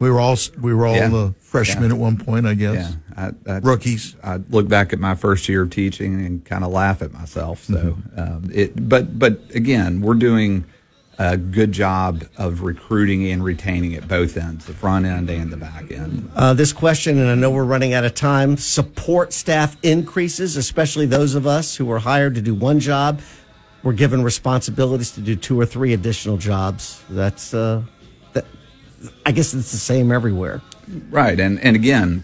We 0.02 0.10
were 0.10 0.20
all 0.20 0.36
we 0.60 0.74
were 0.74 0.88
all 0.88 0.96
Yeah. 0.96 1.14
uh, 1.16 1.32
freshmen 1.40 1.84
Yeah. 1.90 1.96
at 1.96 1.98
one 2.00 2.18
point, 2.18 2.48
I 2.48 2.54
yeah, 2.54 2.74
guess. 2.74 2.98
I, 3.16 3.32
I, 3.48 3.58
Rookies. 3.60 4.16
I 4.24 4.40
look 4.50 4.68
back 4.68 4.94
at 4.94 5.00
my 5.00 5.14
first 5.14 5.48
year 5.48 5.62
of 5.62 5.70
teaching 5.70 6.26
and 6.26 6.44
kind 6.44 6.64
of 6.64 6.72
laugh 6.72 7.04
at 7.04 7.14
myself. 7.14 7.64
So, 7.66 8.00
um, 8.18 8.50
it, 8.52 8.90
but 8.90 9.20
but 9.20 9.40
again, 9.54 10.02
we're 10.02 10.16
doing 10.16 10.66
a 11.20 11.38
good 11.38 11.72
job 11.72 12.24
of 12.36 12.64
recruiting 12.64 13.28
and 13.30 13.44
retaining 13.44 13.94
at 13.94 14.08
both 14.08 14.38
ends, 14.38 14.66
the 14.66 14.74
front 14.74 15.06
end 15.06 15.30
and 15.30 15.54
the 15.54 15.58
back 15.58 15.92
end. 15.92 16.32
Uh, 16.36 16.56
this 16.56 16.74
question, 16.74 17.20
and 17.20 17.30
I 17.30 17.36
know 17.36 17.52
we're 17.52 17.64
running 17.64 17.94
out 17.94 18.04
of 18.04 18.16
time 18.16 18.58
support 18.58 19.34
staff 19.34 19.78
increases, 19.84 20.58
especially 20.58 21.06
those 21.06 21.36
of 21.36 21.46
us 21.46 21.76
who 21.76 21.92
are 21.92 22.00
hired 22.00 22.34
to 22.36 22.42
do 22.42 22.56
one 22.56 22.80
job. 22.80 23.22
We're 23.84 23.94
given 23.94 24.24
responsibilities 24.24 25.12
to 25.12 25.22
do 25.22 25.36
two 25.36 25.60
or 25.60 25.68
three 25.68 25.94
additional 25.94 26.38
jobs. 26.38 27.04
That's, 27.08 27.54
uh, 27.54 27.84
that, 27.84 28.01
I 29.26 29.32
guess 29.32 29.54
it's 29.54 29.72
the 29.72 29.78
same 29.78 30.12
everywhere. 30.12 30.62
Right, 31.10 31.40
and 31.40 31.60
and 31.60 31.76
again, 31.76 32.24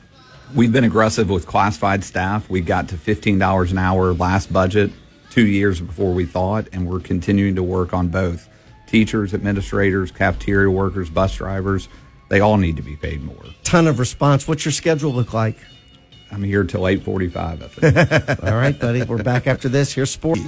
we've 0.55 0.71
been 0.71 0.83
aggressive 0.83 1.29
with 1.29 1.45
classified 1.47 2.03
staff. 2.03 2.49
We 2.49 2.61
got 2.61 2.89
to 2.89 2.97
fifteen 2.97 3.39
dollars 3.39 3.71
an 3.71 3.77
hour 3.77 4.13
last 4.13 4.51
budget, 4.51 4.91
two 5.29 5.45
years 5.45 5.79
before 5.81 6.13
we 6.13 6.25
thought, 6.25 6.67
and 6.73 6.87
we're 6.87 6.99
continuing 6.99 7.55
to 7.55 7.63
work 7.63 7.93
on 7.93 8.07
both. 8.09 8.49
Teachers, 8.87 9.33
administrators, 9.33 10.11
cafeteria 10.11 10.69
workers, 10.69 11.09
bus 11.09 11.35
drivers, 11.35 11.89
they 12.29 12.39
all 12.39 12.57
need 12.57 12.75
to 12.77 12.81
be 12.81 12.95
paid 12.95 13.21
more. 13.23 13.43
Ton 13.63 13.87
of 13.87 13.99
response. 13.99 14.47
What's 14.47 14.63
your 14.65 14.71
schedule 14.71 15.11
look 15.11 15.33
like? 15.33 15.57
I'm 16.31 16.43
here 16.43 16.63
till 16.63 16.87
eight 16.87 17.03
forty-five. 17.03 17.63
I 17.63 17.67
think. 17.67 18.43
All 18.43 18.55
right, 18.57 18.77
buddy. 18.77 19.03
We're 19.03 19.23
back 19.23 19.47
after 19.47 19.69
this. 19.69 19.93
Here's 19.93 20.11
sport. 20.11 20.39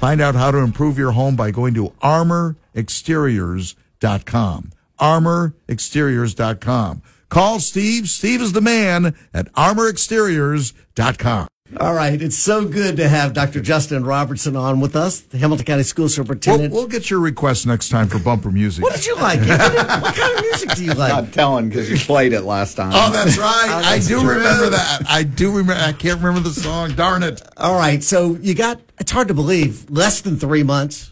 Find 0.00 0.20
out 0.20 0.34
how 0.34 0.50
to 0.50 0.58
improve 0.58 0.98
your 0.98 1.12
home 1.12 1.36
by 1.36 1.52
going 1.52 1.74
to 1.74 1.90
armorexteriors.com. 2.02 4.70
Armorexteriors.com. 5.00 7.02
Call 7.28 7.58
Steve. 7.60 8.08
Steve 8.08 8.40
is 8.42 8.52
the 8.52 8.60
man 8.60 9.16
at 9.32 9.52
armorexteriors.com. 9.54 11.48
All 11.80 11.94
right. 11.94 12.20
It's 12.22 12.36
so 12.38 12.64
good 12.66 12.96
to 12.98 13.08
have 13.08 13.32
Dr. 13.32 13.60
Justin 13.60 14.04
Robertson 14.04 14.54
on 14.54 14.78
with 14.80 14.94
us, 14.94 15.18
the 15.20 15.38
Hamilton 15.38 15.64
County 15.66 15.82
School 15.82 16.04
We'll, 16.04 16.08
Superintendent. 16.10 16.72
we'll 16.72 16.86
get 16.86 17.10
your 17.10 17.18
request 17.18 17.66
next 17.66 17.88
time 17.88 18.06
for 18.06 18.20
bumper 18.20 18.50
music. 18.52 18.84
what 18.84 18.94
did 18.94 19.04
you 19.06 19.16
like? 19.16 19.40
What, 19.40 19.72
did- 19.72 20.02
what 20.02 20.14
kind 20.14 20.36
of 20.38 20.42
music 20.42 20.70
do 20.74 20.84
you 20.84 20.92
like? 20.92 21.10
Not 21.12 21.32
telling 21.32 21.68
because 21.70 21.90
you 21.90 21.96
played 21.96 22.32
it 22.34 22.42
last 22.42 22.74
time. 22.76 22.92
Oh, 22.94 23.10
that's 23.10 23.36
right. 23.38 23.66
Oh, 23.70 23.76
I 23.78 23.94
that's 23.96 24.06
do 24.06 24.20
true. 24.20 24.28
remember 24.34 24.70
that. 24.70 25.02
I 25.08 25.24
do 25.24 25.48
remember. 25.50 25.82
I 25.82 25.92
can't 25.92 26.20
remember 26.20 26.46
the 26.48 26.54
song. 26.54 26.94
Darn 26.94 27.24
it. 27.24 27.42
All 27.56 27.74
right. 27.76 28.04
So 28.04 28.36
you 28.36 28.54
got, 28.54 28.80
it's 29.00 29.10
hard 29.10 29.26
to 29.28 29.34
believe, 29.34 29.90
less 29.90 30.20
than 30.20 30.36
three 30.36 30.62
months. 30.62 31.10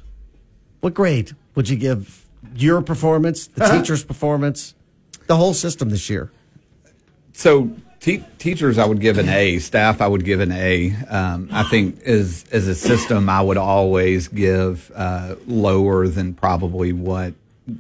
What 0.81 0.95
grade 0.95 1.33
would 1.57 1.69
you 1.69 1.77
give 1.77 2.22
your 2.55 2.83
performance, 2.83 3.47
the 3.47 3.67
teacher's 3.67 4.05
performance, 4.05 4.75
the 5.27 5.37
whole 5.37 5.55
system 5.55 5.91
this 5.91 6.09
year? 6.11 6.31
So 7.33 7.71
te- 8.01 8.25
teachers, 8.39 8.79
I 8.79 8.85
would 8.85 9.01
give 9.01 9.19
an 9.19 9.29
A. 9.29 9.59
Staff, 9.59 10.01
I 10.01 10.09
would 10.09 10.25
give 10.25 10.41
an 10.41 10.53
A. 10.53 10.95
Um, 11.09 11.49
I 11.51 11.63
think 11.65 12.03
as 12.03 12.45
as 12.53 12.69
a 12.69 12.75
system, 12.75 13.29
I 13.29 13.41
would 13.41 13.57
always 13.57 14.29
give 14.29 14.91
uh, 14.95 15.37
lower 15.47 16.09
than 16.09 16.35
probably 16.35 16.93
what 16.93 17.35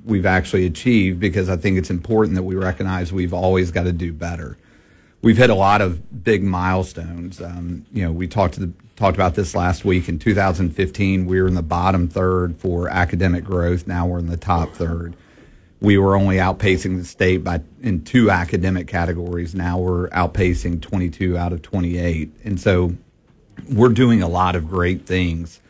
we've 0.04 0.26
actually 0.26 0.64
achieved 0.66 1.20
because 1.20 1.48
I 1.48 1.56
think 1.56 1.76
it's 1.76 1.90
important 1.90 2.36
that 2.36 2.44
we 2.44 2.54
recognize 2.54 3.12
we've 3.12 3.34
always 3.34 3.70
got 3.70 3.84
to 3.84 3.92
do 3.92 4.12
better. 4.12 4.56
We've 5.22 5.36
hit 5.36 5.50
a 5.50 5.54
lot 5.54 5.80
of 5.80 6.24
big 6.24 6.42
milestones. 6.42 7.40
Um, 7.40 7.86
you 7.92 8.04
know, 8.04 8.12
we 8.12 8.26
talked 8.26 8.54
to 8.54 8.60
the, 8.60 8.72
talked 9.02 9.16
about 9.16 9.34
this 9.34 9.54
last 9.54 9.84
week. 9.84 10.08
In 10.08 10.18
2015, 10.18 11.26
we 11.26 11.40
were 11.40 11.48
in 11.48 11.54
the 11.54 11.62
bottom 11.62 12.08
third 12.08 12.56
for 12.56 12.88
academic 12.88 13.44
growth. 13.44 13.86
Now 13.86 14.06
we're 14.06 14.20
in 14.20 14.28
the 14.28 14.36
top 14.36 14.72
third 14.74 15.16
we 15.82 15.98
were 15.98 16.16
only 16.16 16.36
outpacing 16.36 16.96
the 16.96 17.04
state 17.04 17.38
by 17.38 17.60
in 17.82 18.04
two 18.04 18.30
academic 18.30 18.86
categories. 18.86 19.52
Now 19.52 19.78
we're 19.78 20.08
outpacing 20.10 20.80
22 20.80 21.36
out 21.36 21.52
of 21.52 21.60
28, 21.60 22.30
and 22.44 22.58
so 22.58 22.94
we're 23.68 23.88
doing 23.88 24.22
a 24.22 24.28
lot 24.28 24.54
of 24.54 24.68
great 24.68 25.06
things, 25.06 25.60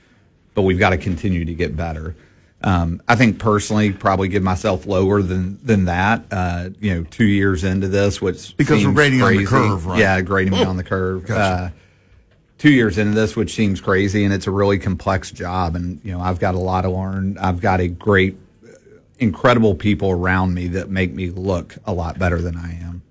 but 0.55 0.63
we've 0.63 0.79
got 0.79 0.91
to 0.91 0.99
continue 0.99 1.47
to 1.47 1.55
get 1.55 1.75
better. 1.75 2.15
Um, 2.63 3.01
I 3.09 3.17
think 3.17 3.39
personally, 3.39 3.91
probably 3.91 4.29
give 4.29 4.43
myself 4.43 4.87
lower 4.87 5.23
than 5.23 5.59
than 5.65 5.87
that. 5.87 6.27
Uh, 6.31 6.69
you 6.79 6.95
know, 6.95 7.05
two 7.05 7.25
years 7.25 7.65
into 7.65 7.89
this, 7.89 8.21
which 8.21 8.55
Because 8.59 8.85
we're 8.85 8.93
grading 8.93 9.23
on 9.23 9.35
the 9.35 9.47
curve, 9.47 9.87
right? 9.87 9.99
Yeah, 9.99 10.21
grading 10.21 10.53
me 10.53 10.63
on 10.63 10.77
the 10.77 10.85
curve. 10.85 11.29
Uh, 11.31 11.71
two 12.63 12.71
years 12.71 12.97
into 12.97 13.13
this, 13.13 13.35
which 13.35 13.55
seems 13.57 13.81
crazy, 13.81 14.23
and 14.25 14.33
it's 14.33 14.47
a 14.47 14.51
really 14.53 14.79
complex 14.79 15.33
job. 15.33 15.75
And 15.75 16.01
you 16.05 16.13
know, 16.13 16.21
I've 16.21 16.39
got 16.39 16.55
a 16.55 16.59
lot 16.59 16.83
to 16.83 16.91
learn. 16.91 17.37
I've 17.39 17.61
got 17.61 17.81
a 17.81 17.89
great, 17.89 18.37
incredible 19.19 19.75
people 19.75 20.13
around 20.13 20.55
me 20.55 20.69
that 20.69 20.89
make 20.89 21.13
me 21.13 21.31
look 21.31 21.75
a 21.87 21.93
lot 21.93 22.21
better 22.21 22.41
than 22.41 22.57
I 22.57 22.79
am. 22.81 23.03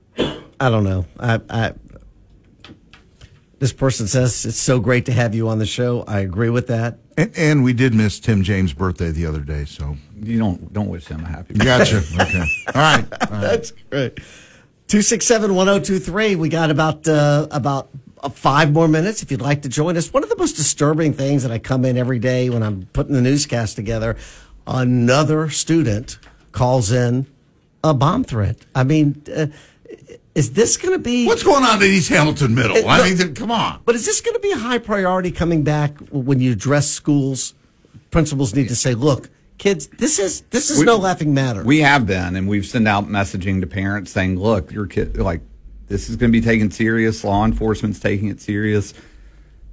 I 0.58 0.70
don't 0.70 0.86
know. 0.86 1.05
I, 1.20 1.41
I, 1.50 1.74
this 3.60 3.74
person 3.74 4.08
says 4.08 4.46
it's 4.46 4.55
so 4.58 4.79
great 4.79 5.05
to 5.08 5.12
have 5.12 5.36
you 5.36 5.50
on 5.50 5.60
the 5.60 5.65
show. 5.65 6.05
I 6.08 6.22
agree 6.22 6.50
with 6.50 6.67
that. 6.67 7.00
And, 7.17 7.31
and 7.36 7.63
we 7.65 7.74
did 7.74 7.93
miss 7.93 8.22
Tim 8.22 8.43
James' 8.43 8.72
birthday 8.72 9.12
the 9.12 9.25
other 9.25 9.41
day, 9.41 9.65
so 9.65 9.98
You 10.22 10.39
don't 10.39 10.72
don't 10.72 10.88
wish 10.88 11.08
him 11.08 11.25
a 11.25 11.27
happy. 11.27 11.55
birthday. 11.55 11.65
gotcha. 11.65 11.98
okay. 12.22 12.46
All 12.67 12.74
right. 12.74 13.05
All 13.12 13.17
right. 13.20 13.29
That's 13.41 13.72
great. 13.89 14.17
Two 14.88 15.01
six 15.01 15.25
seven 15.25 15.55
one 15.55 15.67
zero 15.67 15.79
two 15.79 16.00
three. 16.00 16.36
We 16.38 16.48
got 16.48 16.72
about 16.72 17.05
uh, 17.05 17.48
about 17.51 17.89
five 18.30 18.72
more 18.72 18.88
minutes. 18.88 19.24
If 19.24 19.32
you'd 19.32 19.42
like 19.42 19.62
to 19.63 19.70
join 19.70 19.98
us, 19.98 20.13
one 20.13 20.24
of 20.24 20.30
the 20.30 20.36
most 20.38 20.54
disturbing 20.56 21.13
things 21.13 21.44
that 21.44 21.51
I 21.51 21.60
come 21.60 21.86
in 21.86 21.98
every 21.98 22.20
day 22.20 22.50
when 22.50 22.62
I'm 22.63 22.88
putting 22.94 23.13
the 23.13 23.22
newscast 23.22 23.75
together, 23.75 24.16
another 24.68 25.50
student 25.50 26.20
calls 26.51 26.92
in 26.92 27.25
a 27.84 27.94
bomb 27.94 28.24
threat. 28.24 28.58
I 28.75 28.84
mean, 28.84 29.22
uh, 29.36 29.48
is 30.36 30.54
this 30.54 30.78
going 30.78 30.94
to 30.94 31.00
be? 31.00 31.25
What's 31.25 31.44
going 31.44 31.63
on 31.63 31.78
at 31.78 31.84
East 31.84 32.10
Hamilton 32.10 32.56
Middle? 32.56 32.78
It- 32.78 32.86
I 32.86 32.98
no- 33.00 33.04
mean, 33.04 33.18
th- 33.18 33.36
come 33.36 33.51
on. 33.51 33.80
But 33.86 33.96
is 33.96 34.06
this 34.06 34.22
going 34.22 34.36
to 34.36 34.40
be 34.40 34.51
a 34.51 34.58
high 34.58 34.78
priority 34.78 35.32
coming 35.32 35.63
back 35.63 35.98
when 36.12 36.40
you 36.40 36.51
address 36.54 36.90
schools? 36.90 37.54
Principals 38.12 38.54
need 38.54 38.68
to 38.70 38.75
say, 38.75 38.94
"Look, 38.94 39.30
kids, 39.58 39.88
this 39.88 40.20
is 40.20 40.42
this 40.51 40.70
is 40.70 40.80
We- 40.80 40.86
no 40.86 40.98
laughing 40.98 41.34
matter." 41.34 41.63
We 41.63 41.80
have 41.80 42.06
been, 42.06 42.36
and 42.36 42.48
we've 42.48 42.66
sent 42.66 42.88
out 42.88 43.10
messaging 43.10 43.62
to 43.62 43.68
parents 43.68 44.12
saying, 44.12 44.40
"Look, 44.40 44.72
your 44.72 44.86
kid, 44.86 45.18
like, 45.18 45.42
this 45.91 46.10
is 46.10 46.15
going 46.15 46.31
to 46.31 46.38
be 46.39 46.43
taken 46.43 46.71
serious. 46.71 47.24
Law 47.24 47.43
enforcement's 47.45 48.00
taking 48.00 48.29
it 48.29 48.39
serious. 48.41 48.93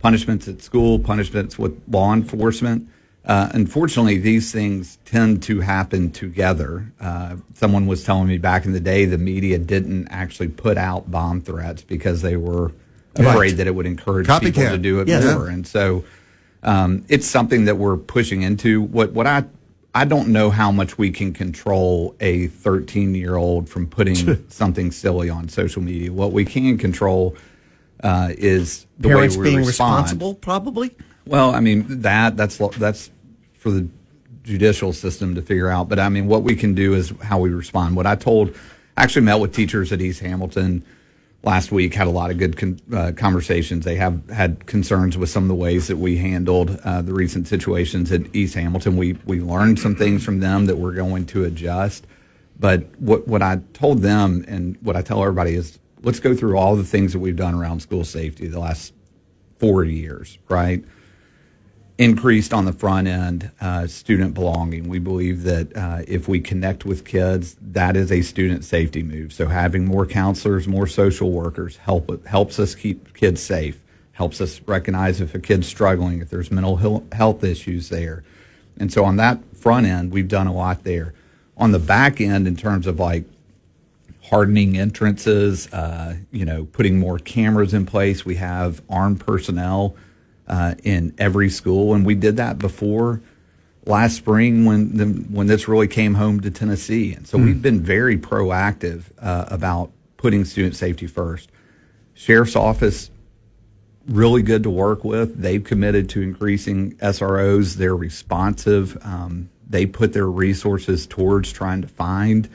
Punishments 0.00 0.46
at 0.48 0.60
school, 0.62 0.98
punishments 0.98 1.58
with 1.58 1.80
law 1.88 2.12
enforcement." 2.12 2.88
Uh, 3.24 3.48
unfortunately, 3.52 4.16
these 4.16 4.50
things 4.52 4.98
tend 5.04 5.42
to 5.42 5.60
happen 5.60 6.10
together. 6.10 6.90
Uh, 7.00 7.36
someone 7.54 7.86
was 7.86 8.02
telling 8.02 8.26
me 8.26 8.38
back 8.38 8.64
in 8.64 8.72
the 8.72 8.80
day 8.80 9.04
the 9.04 9.18
media 9.18 9.58
didn't 9.58 10.08
actually 10.08 10.48
put 10.48 10.78
out 10.78 11.10
bomb 11.10 11.40
threats 11.40 11.82
because 11.82 12.22
they 12.22 12.36
were 12.36 12.72
afraid 13.16 13.36
Right. 13.36 13.56
that 13.58 13.66
it 13.66 13.74
would 13.74 13.86
encourage 13.86 14.28
people 14.40 14.62
to 14.62 14.78
do 14.78 15.00
it 15.00 15.08
Yes. 15.08 15.24
more. 15.24 15.48
And 15.48 15.66
so 15.66 16.04
um, 16.62 17.04
it's 17.08 17.26
something 17.26 17.66
that 17.66 17.76
we're 17.76 17.96
pushing 17.96 18.42
into. 18.42 18.80
What 18.82 19.12
what 19.12 19.26
I 19.26 19.44
I 19.94 20.04
don't 20.04 20.28
know 20.28 20.50
how 20.50 20.70
much 20.70 20.98
we 20.98 21.10
can 21.10 21.32
control 21.32 22.14
a 22.20 22.48
13 22.48 23.14
year 23.14 23.36
old 23.36 23.68
from 23.68 23.86
putting 23.86 24.46
something 24.48 24.90
silly 24.90 25.30
on 25.30 25.48
social 25.48 25.82
media. 25.82 26.12
What 26.12 26.32
we 26.32 26.44
can 26.44 26.78
control 26.78 27.36
uh, 28.02 28.32
is 28.36 28.86
the 28.98 29.08
Parents 29.08 29.36
way 29.36 29.42
we 29.42 29.50
being 29.50 29.66
respond. 29.66 30.04
responsible, 30.04 30.34
probably. 30.34 30.94
Well, 31.26 31.54
I 31.54 31.60
mean 31.60 31.84
that 32.02 32.36
that's 32.36 32.58
that's 32.78 33.10
for 33.54 33.70
the 33.70 33.88
judicial 34.44 34.92
system 34.92 35.34
to 35.34 35.42
figure 35.42 35.68
out. 35.68 35.88
But 35.88 35.98
I 35.98 36.08
mean, 36.08 36.26
what 36.26 36.42
we 36.42 36.56
can 36.56 36.74
do 36.74 36.94
is 36.94 37.12
how 37.22 37.38
we 37.38 37.50
respond. 37.50 37.96
What 37.96 38.06
I 38.06 38.14
told 38.14 38.54
actually 38.96 39.22
met 39.22 39.36
with 39.36 39.54
teachers 39.54 39.92
at 39.92 40.00
East 40.00 40.20
Hamilton 40.20 40.84
last 41.42 41.72
week. 41.72 41.94
Had 41.94 42.06
a 42.06 42.10
lot 42.10 42.30
of 42.30 42.38
good 42.38 42.56
con- 42.56 42.80
uh, 42.92 43.12
conversations. 43.16 43.84
They 43.84 43.96
have 43.96 44.28
had 44.30 44.66
concerns 44.66 45.16
with 45.16 45.30
some 45.30 45.44
of 45.44 45.48
the 45.48 45.54
ways 45.54 45.86
that 45.88 45.96
we 45.96 46.18
handled 46.18 46.78
uh, 46.84 47.02
the 47.02 47.12
recent 47.12 47.48
situations 47.48 48.10
at 48.12 48.34
East 48.34 48.54
Hamilton. 48.54 48.96
We 48.96 49.14
we 49.24 49.40
learned 49.40 49.78
some 49.78 49.94
things 49.94 50.24
from 50.24 50.40
them 50.40 50.66
that 50.66 50.76
we're 50.76 50.94
going 50.94 51.26
to 51.26 51.44
adjust. 51.44 52.06
But 52.58 52.86
what 52.98 53.28
what 53.28 53.42
I 53.42 53.60
told 53.72 54.00
them 54.02 54.44
and 54.48 54.76
what 54.80 54.96
I 54.96 55.02
tell 55.02 55.22
everybody 55.22 55.54
is 55.54 55.78
let's 56.02 56.20
go 56.20 56.34
through 56.34 56.56
all 56.56 56.76
the 56.76 56.84
things 56.84 57.12
that 57.12 57.18
we've 57.18 57.36
done 57.36 57.54
around 57.54 57.80
school 57.80 58.04
safety 58.04 58.46
the 58.46 58.60
last 58.60 58.92
four 59.58 59.84
years, 59.84 60.38
right? 60.48 60.84
Increased 61.98 62.54
on 62.54 62.64
the 62.64 62.72
front 62.72 63.08
end 63.08 63.50
uh, 63.60 63.86
student 63.88 64.32
belonging. 64.32 64.88
We 64.88 65.00
believe 65.00 65.42
that 65.42 65.76
uh, 65.76 66.02
if 66.06 66.28
we 66.28 66.38
connect 66.38 66.84
with 66.84 67.04
kids, 67.04 67.56
that 67.60 67.96
is 67.96 68.12
a 68.12 68.22
student 68.22 68.64
safety 68.64 69.02
move. 69.02 69.32
So 69.32 69.48
having 69.48 69.84
more 69.84 70.06
counselors, 70.06 70.68
more 70.68 70.86
social 70.86 71.32
workers 71.32 71.76
help 71.78 72.24
helps 72.26 72.60
us 72.60 72.76
keep 72.76 73.14
kids 73.14 73.42
safe. 73.42 73.82
Helps 74.12 74.40
us 74.40 74.60
recognize 74.66 75.20
if 75.20 75.34
a 75.34 75.38
kid's 75.38 75.66
struggling, 75.66 76.20
if 76.20 76.30
there's 76.30 76.50
mental 76.50 77.04
health 77.12 77.44
issues 77.44 77.88
there. 77.88 78.24
And 78.76 78.92
so 78.92 79.04
on 79.04 79.16
that 79.16 79.56
front 79.56 79.86
end, 79.86 80.12
we've 80.12 80.28
done 80.28 80.46
a 80.46 80.52
lot 80.52 80.84
there. 80.84 81.14
On 81.56 81.72
the 81.72 81.78
back 81.80 82.20
end, 82.20 82.46
in 82.46 82.56
terms 82.56 82.86
of 82.86 83.00
like 83.00 83.24
hardening 84.24 84.78
entrances, 84.78 85.72
uh, 85.72 86.16
you 86.30 86.44
know, 86.44 86.64
putting 86.66 86.98
more 86.98 87.18
cameras 87.18 87.74
in 87.74 87.86
place, 87.86 88.24
we 88.24 88.36
have 88.36 88.82
armed 88.88 89.20
personnel 89.20 89.96
uh, 90.48 90.74
in 90.82 91.14
every 91.18 91.50
school, 91.50 91.94
and 91.94 92.04
we 92.04 92.14
did 92.14 92.36
that 92.38 92.58
before 92.58 93.20
last 93.88 94.16
spring 94.16 94.66
when 94.66 94.96
the, 94.96 95.06
when 95.06 95.46
this 95.46 95.66
really 95.66 95.88
came 95.88 96.14
home 96.14 96.40
to 96.40 96.50
Tennessee. 96.50 97.14
And 97.14 97.26
so 97.26 97.38
mm. 97.38 97.46
we've 97.46 97.62
been 97.62 97.80
very 97.80 98.18
proactive 98.18 99.04
uh, 99.18 99.46
about 99.48 99.90
putting 100.16 100.44
student 100.44 100.76
safety 100.76 101.06
first. 101.06 101.50
Sheriff's 102.14 102.54
office 102.54 103.10
really 104.06 104.42
good 104.42 104.62
to 104.64 104.70
work 104.70 105.04
with. 105.04 105.40
They've 105.40 105.62
committed 105.62 106.08
to 106.10 106.22
increasing 106.22 106.92
SROs. 106.96 107.74
They're 107.74 107.96
responsive. 107.96 108.98
Um, 109.02 109.50
they 109.68 109.86
put 109.86 110.12
their 110.12 110.26
resources 110.26 111.06
towards 111.06 111.52
trying 111.52 111.82
to 111.82 111.88
find 111.88 112.48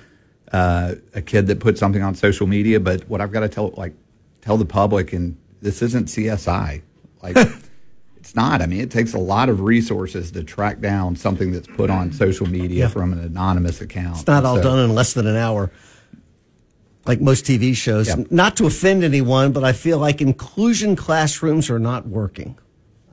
uh, 0.51 0.95
a 1.13 1.21
kid 1.21 1.47
that 1.47 1.59
put 1.59 1.77
something 1.77 2.01
on 2.01 2.15
social 2.15 2.47
media. 2.47 2.79
But 2.79 3.07
what 3.09 3.21
I've 3.21 3.31
got 3.31 3.41
to 3.41 3.49
tell 3.49 3.69
like 3.71 3.93
tell 4.41 4.57
the 4.57 4.65
public, 4.65 5.13
and 5.13 5.37
this 5.61 5.81
isn't 5.81 6.07
CSI. 6.07 6.81
Like 7.21 7.37
it's 8.23 8.35
not. 8.35 8.61
I 8.61 8.67
mean, 8.67 8.79
it 8.79 8.89
takes 8.89 9.13
a 9.13 9.19
lot 9.19 9.49
of 9.49 9.59
resources 9.59 10.31
to 10.31 10.45
track 10.45 10.79
down 10.79 11.17
something 11.17 11.51
that's 11.51 11.67
put 11.67 11.89
on 11.89 12.13
social 12.13 12.47
media 12.47 12.85
yeah. 12.85 12.87
from 12.87 13.11
an 13.11 13.19
anonymous 13.19 13.81
account. 13.81 14.15
It's 14.15 14.27
not 14.27 14.45
all 14.45 14.55
so, 14.55 14.63
done 14.63 14.79
in 14.79 14.95
less 14.95 15.11
than 15.11 15.27
an 15.27 15.35
hour. 15.35 15.71
Like 17.05 17.19
most 17.19 17.43
TV 17.43 17.75
shows, 17.75 18.07
yep. 18.07 18.31
not 18.31 18.55
to 18.57 18.65
offend 18.65 19.03
anyone, 19.03 19.51
but 19.51 19.65
I 19.65 19.73
feel 19.73 19.97
like 19.97 20.21
inclusion 20.21 20.95
classrooms 20.95 21.69
are 21.69 21.79
not 21.79 22.07
working. 22.07 22.57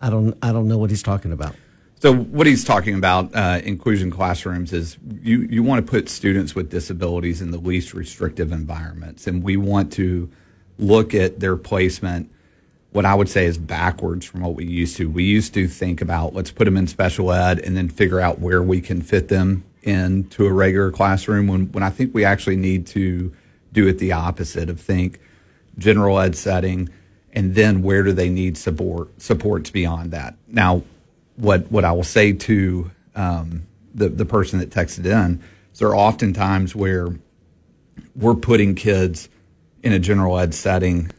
I 0.01 0.11
don't, 0.11 0.39
I 0.43 0.53
don't 0.53 0.69
know 0.69 0.79
what 0.79 0.91
he's 0.91 1.03
talking 1.03 1.33
about. 1.33 1.57
So 1.99 2.15
what 2.15 2.47
he's 2.47 2.63
talking 2.63 2.95
about, 2.95 3.35
uh, 3.35 3.61
inclusion 3.65 4.13
classrooms, 4.13 4.73
is 4.73 4.97
you 5.21 5.41
you 5.41 5.65
want 5.65 5.85
to 5.85 5.91
put 5.91 6.09
students 6.09 6.55
with 6.55 6.71
disabilities 6.71 7.43
in 7.43 7.51
the 7.51 7.59
least 7.59 7.95
restrictive 7.95 8.53
environments, 8.53 9.27
and 9.27 9.43
we 9.43 9.57
want 9.57 9.93
to 9.95 10.31
look 10.79 11.15
at 11.15 11.41
their 11.41 11.57
placement 11.57 12.31
what 12.93 13.05
I 13.05 13.15
would 13.15 13.29
say 13.29 13.47
is 13.47 13.57
backwards 13.57 14.27
from 14.27 14.41
what 14.41 14.55
we 14.55 14.67
used 14.67 14.97
to. 14.97 15.09
We 15.09 15.25
used 15.25 15.55
to 15.55 15.69
think 15.69 16.01
about 16.01 16.35
let's 16.35 16.51
put 16.51 16.65
them 16.65 16.77
in 16.77 16.87
special 16.87 17.33
ed 17.33 17.59
and 17.61 17.77
then 17.77 17.89
figure 17.89 18.21
out 18.21 18.41
where 18.41 18.63
we 18.63 18.81
can 18.81 19.01
fit 19.01 19.29
them 19.29 19.65
into 19.83 20.47
a 20.47 20.53
regular 20.53 20.91
classroom 20.91 21.47
when, 21.47 21.73
when 21.73 21.83
I 21.83 21.91
think 21.91 22.13
we 22.15 22.25
actually 22.25 22.57
need 22.57 22.87
to 22.89 23.33
do 23.73 23.87
it 23.87 23.99
the 23.99 24.13
opposite 24.13 24.69
of 24.69 24.81
think 24.81 25.21
general 25.79 26.19
ed 26.19 26.37
setting 26.37 26.89
and 27.33 27.55
then 27.55 27.83
where 27.83 28.03
do 28.03 28.13
they 28.13 28.29
need 28.29 28.59
support 28.59 29.21
supports 29.21 29.71
beyond 29.71 30.11
that. 30.11 30.37
Now, 30.49 30.83
what 31.37 31.71
what 31.71 31.85
I 31.85 31.93
will 31.93 32.05
say 32.05 32.33
to 32.33 32.91
um, 33.15 33.67
the 33.95 34.09
the 34.09 34.25
person 34.25 34.59
that 34.59 34.71
texted 34.71 35.07
in 35.07 35.43
is 35.73 35.79
there 35.79 35.89
are 35.89 35.97
often 35.97 36.33
times 36.33 36.75
where 36.75 37.09
we're 38.17 38.35
putting 38.35 38.75
kids 38.75 39.29
in 39.83 39.93
a 39.93 39.99
general 39.99 40.39
ed 40.39 40.55
setting 40.55 41.11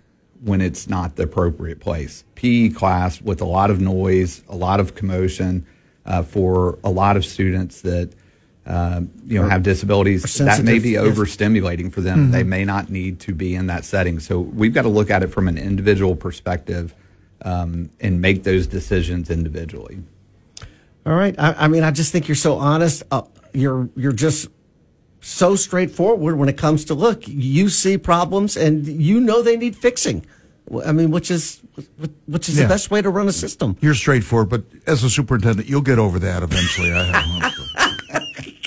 when 0.43 0.61
it's 0.61 0.87
not 0.87 1.15
the 1.15 1.23
appropriate 1.23 1.79
place. 1.79 2.23
PE 2.35 2.69
class 2.69 3.21
with 3.21 3.41
a 3.41 3.45
lot 3.45 3.69
of 3.69 3.79
noise, 3.79 4.43
a 4.49 4.55
lot 4.55 4.79
of 4.79 4.95
commotion 4.95 5.65
uh, 6.05 6.23
for 6.23 6.79
a 6.83 6.89
lot 6.89 7.15
of 7.15 7.23
students 7.23 7.81
that 7.81 8.11
uh, 8.65 9.01
you 9.25 9.41
know 9.41 9.47
have 9.47 9.63
disabilities. 9.63 10.23
That 10.37 10.63
may 10.63 10.79
be 10.79 10.93
overstimulating 10.93 11.91
for 11.91 12.01
them. 12.01 12.19
Mm-hmm. 12.19 12.31
They 12.31 12.43
may 12.43 12.65
not 12.65 12.89
need 12.89 13.19
to 13.21 13.33
be 13.33 13.55
in 13.55 13.67
that 13.67 13.85
setting. 13.85 14.19
So 14.19 14.39
we've 14.39 14.73
got 14.73 14.83
to 14.83 14.89
look 14.89 15.09
at 15.09 15.23
it 15.23 15.27
from 15.27 15.47
an 15.47 15.57
individual 15.57 16.15
perspective 16.15 16.93
um, 17.43 17.89
and 17.99 18.21
make 18.21 18.43
those 18.43 18.67
decisions 18.67 19.29
individually. 19.29 19.99
All 21.05 21.13
right. 21.13 21.35
I, 21.39 21.53
I 21.53 21.67
mean, 21.67 21.83
I 21.83 21.91
just 21.91 22.11
think 22.11 22.27
you're 22.27 22.35
so 22.35 22.57
honest. 22.57 23.03
Uh, 23.09 23.23
you're 23.53 23.89
you're 23.95 24.11
just 24.11 24.47
so 25.21 25.55
straightforward 25.55 26.37
when 26.37 26.49
it 26.49 26.57
comes 26.57 26.83
to 26.85 26.93
look. 26.93 27.27
You 27.27 27.69
see 27.69 27.97
problems 27.97 28.57
and 28.57 28.85
you 28.85 29.19
know 29.19 29.41
they 29.41 29.55
need 29.55 29.75
fixing. 29.75 30.25
I 30.85 30.91
mean, 30.91 31.11
which 31.11 31.31
is 31.31 31.61
which 32.25 32.49
is 32.49 32.57
yeah. 32.57 32.63
the 32.63 32.69
best 32.69 32.91
way 32.91 33.01
to 33.01 33.09
run 33.09 33.27
a 33.27 33.31
system. 33.31 33.77
You're 33.81 33.93
straightforward, 33.93 34.49
but 34.49 34.63
as 34.87 35.03
a 35.03 35.09
superintendent, 35.09 35.67
you'll 35.67 35.81
get 35.81 35.99
over 35.99 36.19
that 36.19 36.43
eventually. 36.43 36.91
I 36.91 37.03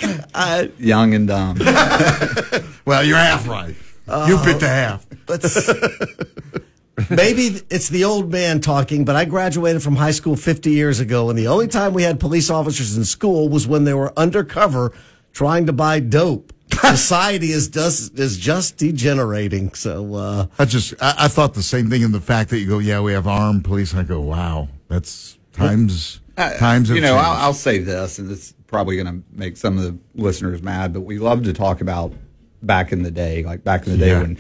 have 0.01 0.31
uh, 0.35 0.67
Young 0.79 1.15
and 1.15 1.29
dumb. 1.29 1.59
well, 2.85 3.05
you're 3.05 3.17
half 3.17 3.49
right. 3.49 3.75
Uh, 4.07 4.27
you 4.29 4.37
bit 4.45 4.61
the 4.61 4.69
half. 4.69 5.07
maybe 7.11 7.63
it's 7.71 7.89
the 7.89 8.05
old 8.05 8.31
man 8.31 8.61
talking, 8.61 9.05
but 9.05 9.17
I 9.17 9.25
graduated 9.25 9.83
from 9.83 9.97
high 9.97 10.11
school 10.11 10.37
50 10.37 10.71
years 10.71 11.01
ago, 11.01 11.31
and 11.31 11.39
the 11.39 11.47
only 11.47 11.69
time 11.69 11.95
we 11.95 12.03
had 12.03 12.21
police 12.21 12.51
officers 12.51 12.97
in 12.97 13.05
school 13.05 13.49
was 13.49 13.67
when 13.67 13.85
they 13.85 13.95
were 13.95 14.13
undercover 14.19 14.93
trying 15.35 15.67
to 15.67 15.73
buy 15.73 16.01
dope. 16.01 16.53
Society 16.73 17.51
is 17.51 17.69
just 17.69 18.19
is 18.19 18.39
just 18.39 18.79
degenerating. 18.79 19.75
So 19.75 20.15
uh, 20.15 20.47
I 20.59 20.65
just 20.65 20.95
I, 21.01 21.15
I, 21.19 21.29
thought 21.29 21.55
the 21.55 21.63
same 21.63 21.91
thing 21.91 22.03
in 22.03 22.13
the 22.13 22.21
fact 22.21 22.51
that 22.51 22.59
you 22.59 22.67
go, 22.67 22.79
yeah, 22.79 23.01
we 23.01 23.13
have 23.13 23.27
armed 23.27 23.65
police. 23.65 23.93
And 23.93 24.01
I 24.01 24.05
go, 24.05 24.21
wow, 24.21 24.69
that's 24.89 25.39
times 25.53 26.21
uh, 26.37 26.57
times. 26.57 26.89
You 26.89 27.01
know, 27.01 27.17
I'll, 27.17 27.47
I'll, 27.47 27.55
say 27.55 27.79
this, 27.79 28.19
and 28.19 28.31
it's 28.31 28.55
probably 28.67 28.97
going 28.97 29.07
to 29.07 29.23
make 29.31 29.57
some 29.57 29.79
of 29.79 29.85
the 29.85 29.97
listeners 30.21 30.63
mad, 30.63 30.93
but 30.93 31.03
we 31.03 31.19
love 31.19 31.45
to 31.45 31.53
talk 31.53 31.81
about 31.81 32.13
back 32.63 32.93
in 32.93 33.03
the 33.03 33.11
day, 33.11 33.45
like 33.45 33.63
back 33.63 33.87
in 33.87 33.93
the 33.93 33.99
day 33.99 34.09
yeah. 34.09 34.23
when. 34.23 34.39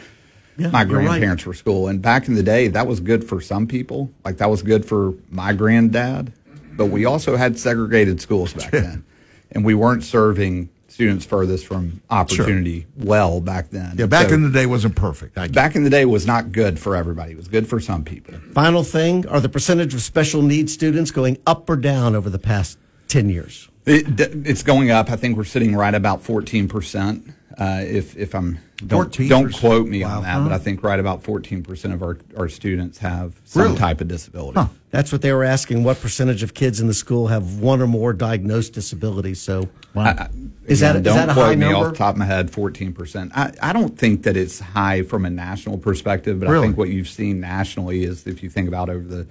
Yeah, 0.56 0.68
my 0.68 0.84
grandparents 0.84 1.42
right. 1.42 1.48
were 1.48 1.54
school, 1.54 1.88
and 1.88 2.00
back 2.00 2.28
in 2.28 2.34
the 2.36 2.42
day, 2.42 2.68
that 2.68 2.86
was 2.86 3.00
good 3.00 3.24
for 3.28 3.40
some 3.40 3.66
people. 3.66 4.12
Like 4.24 4.36
that 4.36 4.48
was 4.48 4.62
good 4.62 4.86
for 4.86 5.14
my 5.28 5.52
granddad, 5.52 6.32
but 6.76 6.86
we 6.86 7.06
also 7.06 7.34
had 7.36 7.58
segregated 7.58 8.20
schools 8.20 8.54
back 8.54 8.70
then, 8.70 9.04
and 9.50 9.64
we 9.64 9.74
weren't 9.74 10.04
serving 10.04 10.70
students 10.94 11.26
furthest 11.26 11.66
from 11.66 12.00
opportunity 12.08 12.82
sure. 12.82 13.06
well 13.06 13.40
back 13.40 13.68
then. 13.70 13.96
Yeah, 13.98 14.06
back 14.06 14.28
so, 14.28 14.34
in 14.34 14.42
the 14.44 14.50
day 14.50 14.64
wasn't 14.64 14.94
perfect. 14.94 15.34
Back 15.52 15.74
in 15.74 15.82
the 15.82 15.90
day 15.90 16.04
was 16.04 16.24
not 16.24 16.52
good 16.52 16.78
for 16.78 16.94
everybody. 16.94 17.32
It 17.32 17.36
was 17.36 17.48
good 17.48 17.68
for 17.68 17.80
some 17.80 18.04
people. 18.04 18.34
Final 18.52 18.84
thing, 18.84 19.26
are 19.26 19.40
the 19.40 19.48
percentage 19.48 19.92
of 19.92 20.02
special 20.02 20.40
needs 20.40 20.72
students 20.72 21.10
going 21.10 21.38
up 21.48 21.68
or 21.68 21.74
down 21.74 22.14
over 22.14 22.30
the 22.30 22.38
past 22.38 22.78
10 23.08 23.28
years? 23.28 23.68
It, 23.86 24.20
it's 24.46 24.62
going 24.62 24.92
up. 24.92 25.10
I 25.10 25.16
think 25.16 25.36
we're 25.36 25.42
sitting 25.42 25.74
right 25.74 25.94
about 25.94 26.22
14%. 26.22 27.34
Uh, 27.58 27.82
if 27.82 28.16
if 28.16 28.34
I'm 28.34 28.58
don't 28.78 29.12
don't 29.28 29.52
quote 29.52 29.86
me 29.86 30.02
wow. 30.02 30.16
on 30.16 30.22
that, 30.24 30.32
huh? 30.32 30.42
but 30.42 30.52
I 30.52 30.58
think 30.58 30.82
right 30.82 30.98
about 30.98 31.22
14% 31.22 31.92
of 31.92 32.02
our, 32.02 32.18
our 32.36 32.48
students 32.48 32.98
have 32.98 33.40
some 33.44 33.62
really? 33.62 33.76
type 33.76 34.00
of 34.00 34.08
disability. 34.08 34.58
Huh. 34.58 34.66
That's 34.90 35.12
what 35.12 35.22
they 35.22 35.32
were 35.32 35.44
asking. 35.44 35.84
What 35.84 36.00
percentage 36.00 36.42
of 36.42 36.54
kids 36.54 36.80
in 36.80 36.88
the 36.88 36.94
school 36.94 37.28
have 37.28 37.60
one 37.60 37.80
or 37.80 37.86
more 37.86 38.12
diagnosed 38.12 38.72
disabilities? 38.72 39.40
So, 39.40 39.68
wow. 39.94 40.04
I, 40.04 40.28
is, 40.66 40.82
again, 40.82 40.94
that, 40.94 41.02
don't 41.02 41.26
that 41.28 41.34
quote 41.34 41.56
me 41.56 41.66
number? 41.66 41.86
off 41.86 41.92
the 41.92 41.98
top 41.98 42.14
of 42.14 42.18
my 42.18 42.24
head? 42.24 42.50
14%. 42.50 43.30
I, 43.34 43.52
I 43.62 43.72
don't 43.72 43.96
think 43.96 44.24
that 44.24 44.36
it's 44.36 44.58
high 44.58 45.02
from 45.02 45.24
a 45.24 45.30
national 45.30 45.78
perspective, 45.78 46.40
but 46.40 46.48
really? 46.48 46.64
I 46.64 46.66
think 46.66 46.78
what 46.78 46.88
you've 46.88 47.08
seen 47.08 47.40
nationally 47.40 48.04
is 48.04 48.26
if 48.26 48.42
you 48.42 48.50
think 48.50 48.66
about 48.66 48.90
over 48.90 49.06
the 49.06 49.26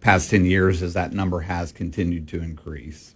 past 0.00 0.30
10 0.30 0.44
years, 0.44 0.82
is 0.82 0.94
that 0.94 1.12
number 1.12 1.40
has 1.40 1.72
continued 1.72 2.28
to 2.28 2.40
increase. 2.40 3.14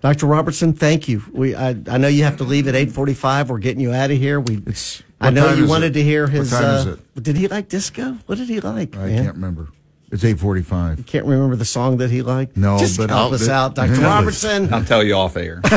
Dr. 0.00 0.26
Robertson, 0.26 0.72
thank 0.72 1.08
you. 1.08 1.22
We 1.32 1.54
I, 1.54 1.70
I 1.88 1.98
know 1.98 2.08
you 2.08 2.24
have 2.24 2.38
to 2.38 2.44
leave 2.44 2.66
at 2.68 2.74
eight 2.74 2.90
forty 2.90 3.14
five. 3.14 3.50
We're 3.50 3.58
getting 3.58 3.80
you 3.80 3.92
out 3.92 4.10
of 4.10 4.16
here. 4.16 4.40
We 4.40 4.62
it's, 4.66 5.02
I 5.20 5.30
know 5.30 5.52
you 5.52 5.66
wanted 5.66 5.90
it? 5.90 6.00
to 6.00 6.02
hear 6.02 6.26
his. 6.26 6.52
Uh, 6.52 6.96
did 7.20 7.36
he 7.36 7.48
like 7.48 7.68
disco? 7.68 8.16
What 8.26 8.38
did 8.38 8.48
he 8.48 8.60
like? 8.60 8.96
I 8.96 9.06
man? 9.06 9.24
can't 9.24 9.34
remember. 9.34 9.68
It's 10.10 10.24
eight 10.24 10.40
forty-five. 10.40 10.98
You 10.98 11.04
can't 11.04 11.26
remember 11.26 11.54
the 11.54 11.64
song 11.64 11.98
that 11.98 12.10
he 12.10 12.22
liked. 12.22 12.56
No, 12.56 12.78
Just 12.78 12.96
but 12.96 13.10
help 13.10 13.28
I'll, 13.28 13.34
us 13.34 13.48
out, 13.48 13.74
Dr. 13.76 14.00
Robertson. 14.00 14.72
I'll 14.72 14.84
tell 14.84 15.04
you 15.04 15.14
off 15.14 15.36
air. 15.36 15.60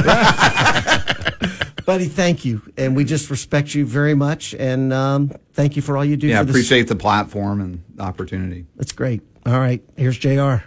Buddy, 1.86 2.06
thank 2.06 2.46
you, 2.46 2.62
and 2.78 2.96
we 2.96 3.04
just 3.04 3.30
respect 3.30 3.76
you 3.76 3.86
very 3.86 4.16
much, 4.16 4.54
and 4.54 4.94
um, 4.94 5.32
thank 5.52 5.76
you 5.76 5.82
for 5.82 5.98
all 5.98 6.06
you 6.06 6.16
do. 6.16 6.28
Yeah, 6.28 6.40
I 6.40 6.44
appreciate 6.44 6.88
the 6.88 6.96
platform 6.96 7.60
and 7.60 7.84
the 7.96 8.04
opportunity. 8.04 8.66
That's 8.78 8.94
great. 8.94 9.22
All 9.46 9.60
right, 9.60 9.84
here's 9.98 10.18
JR 10.18 10.64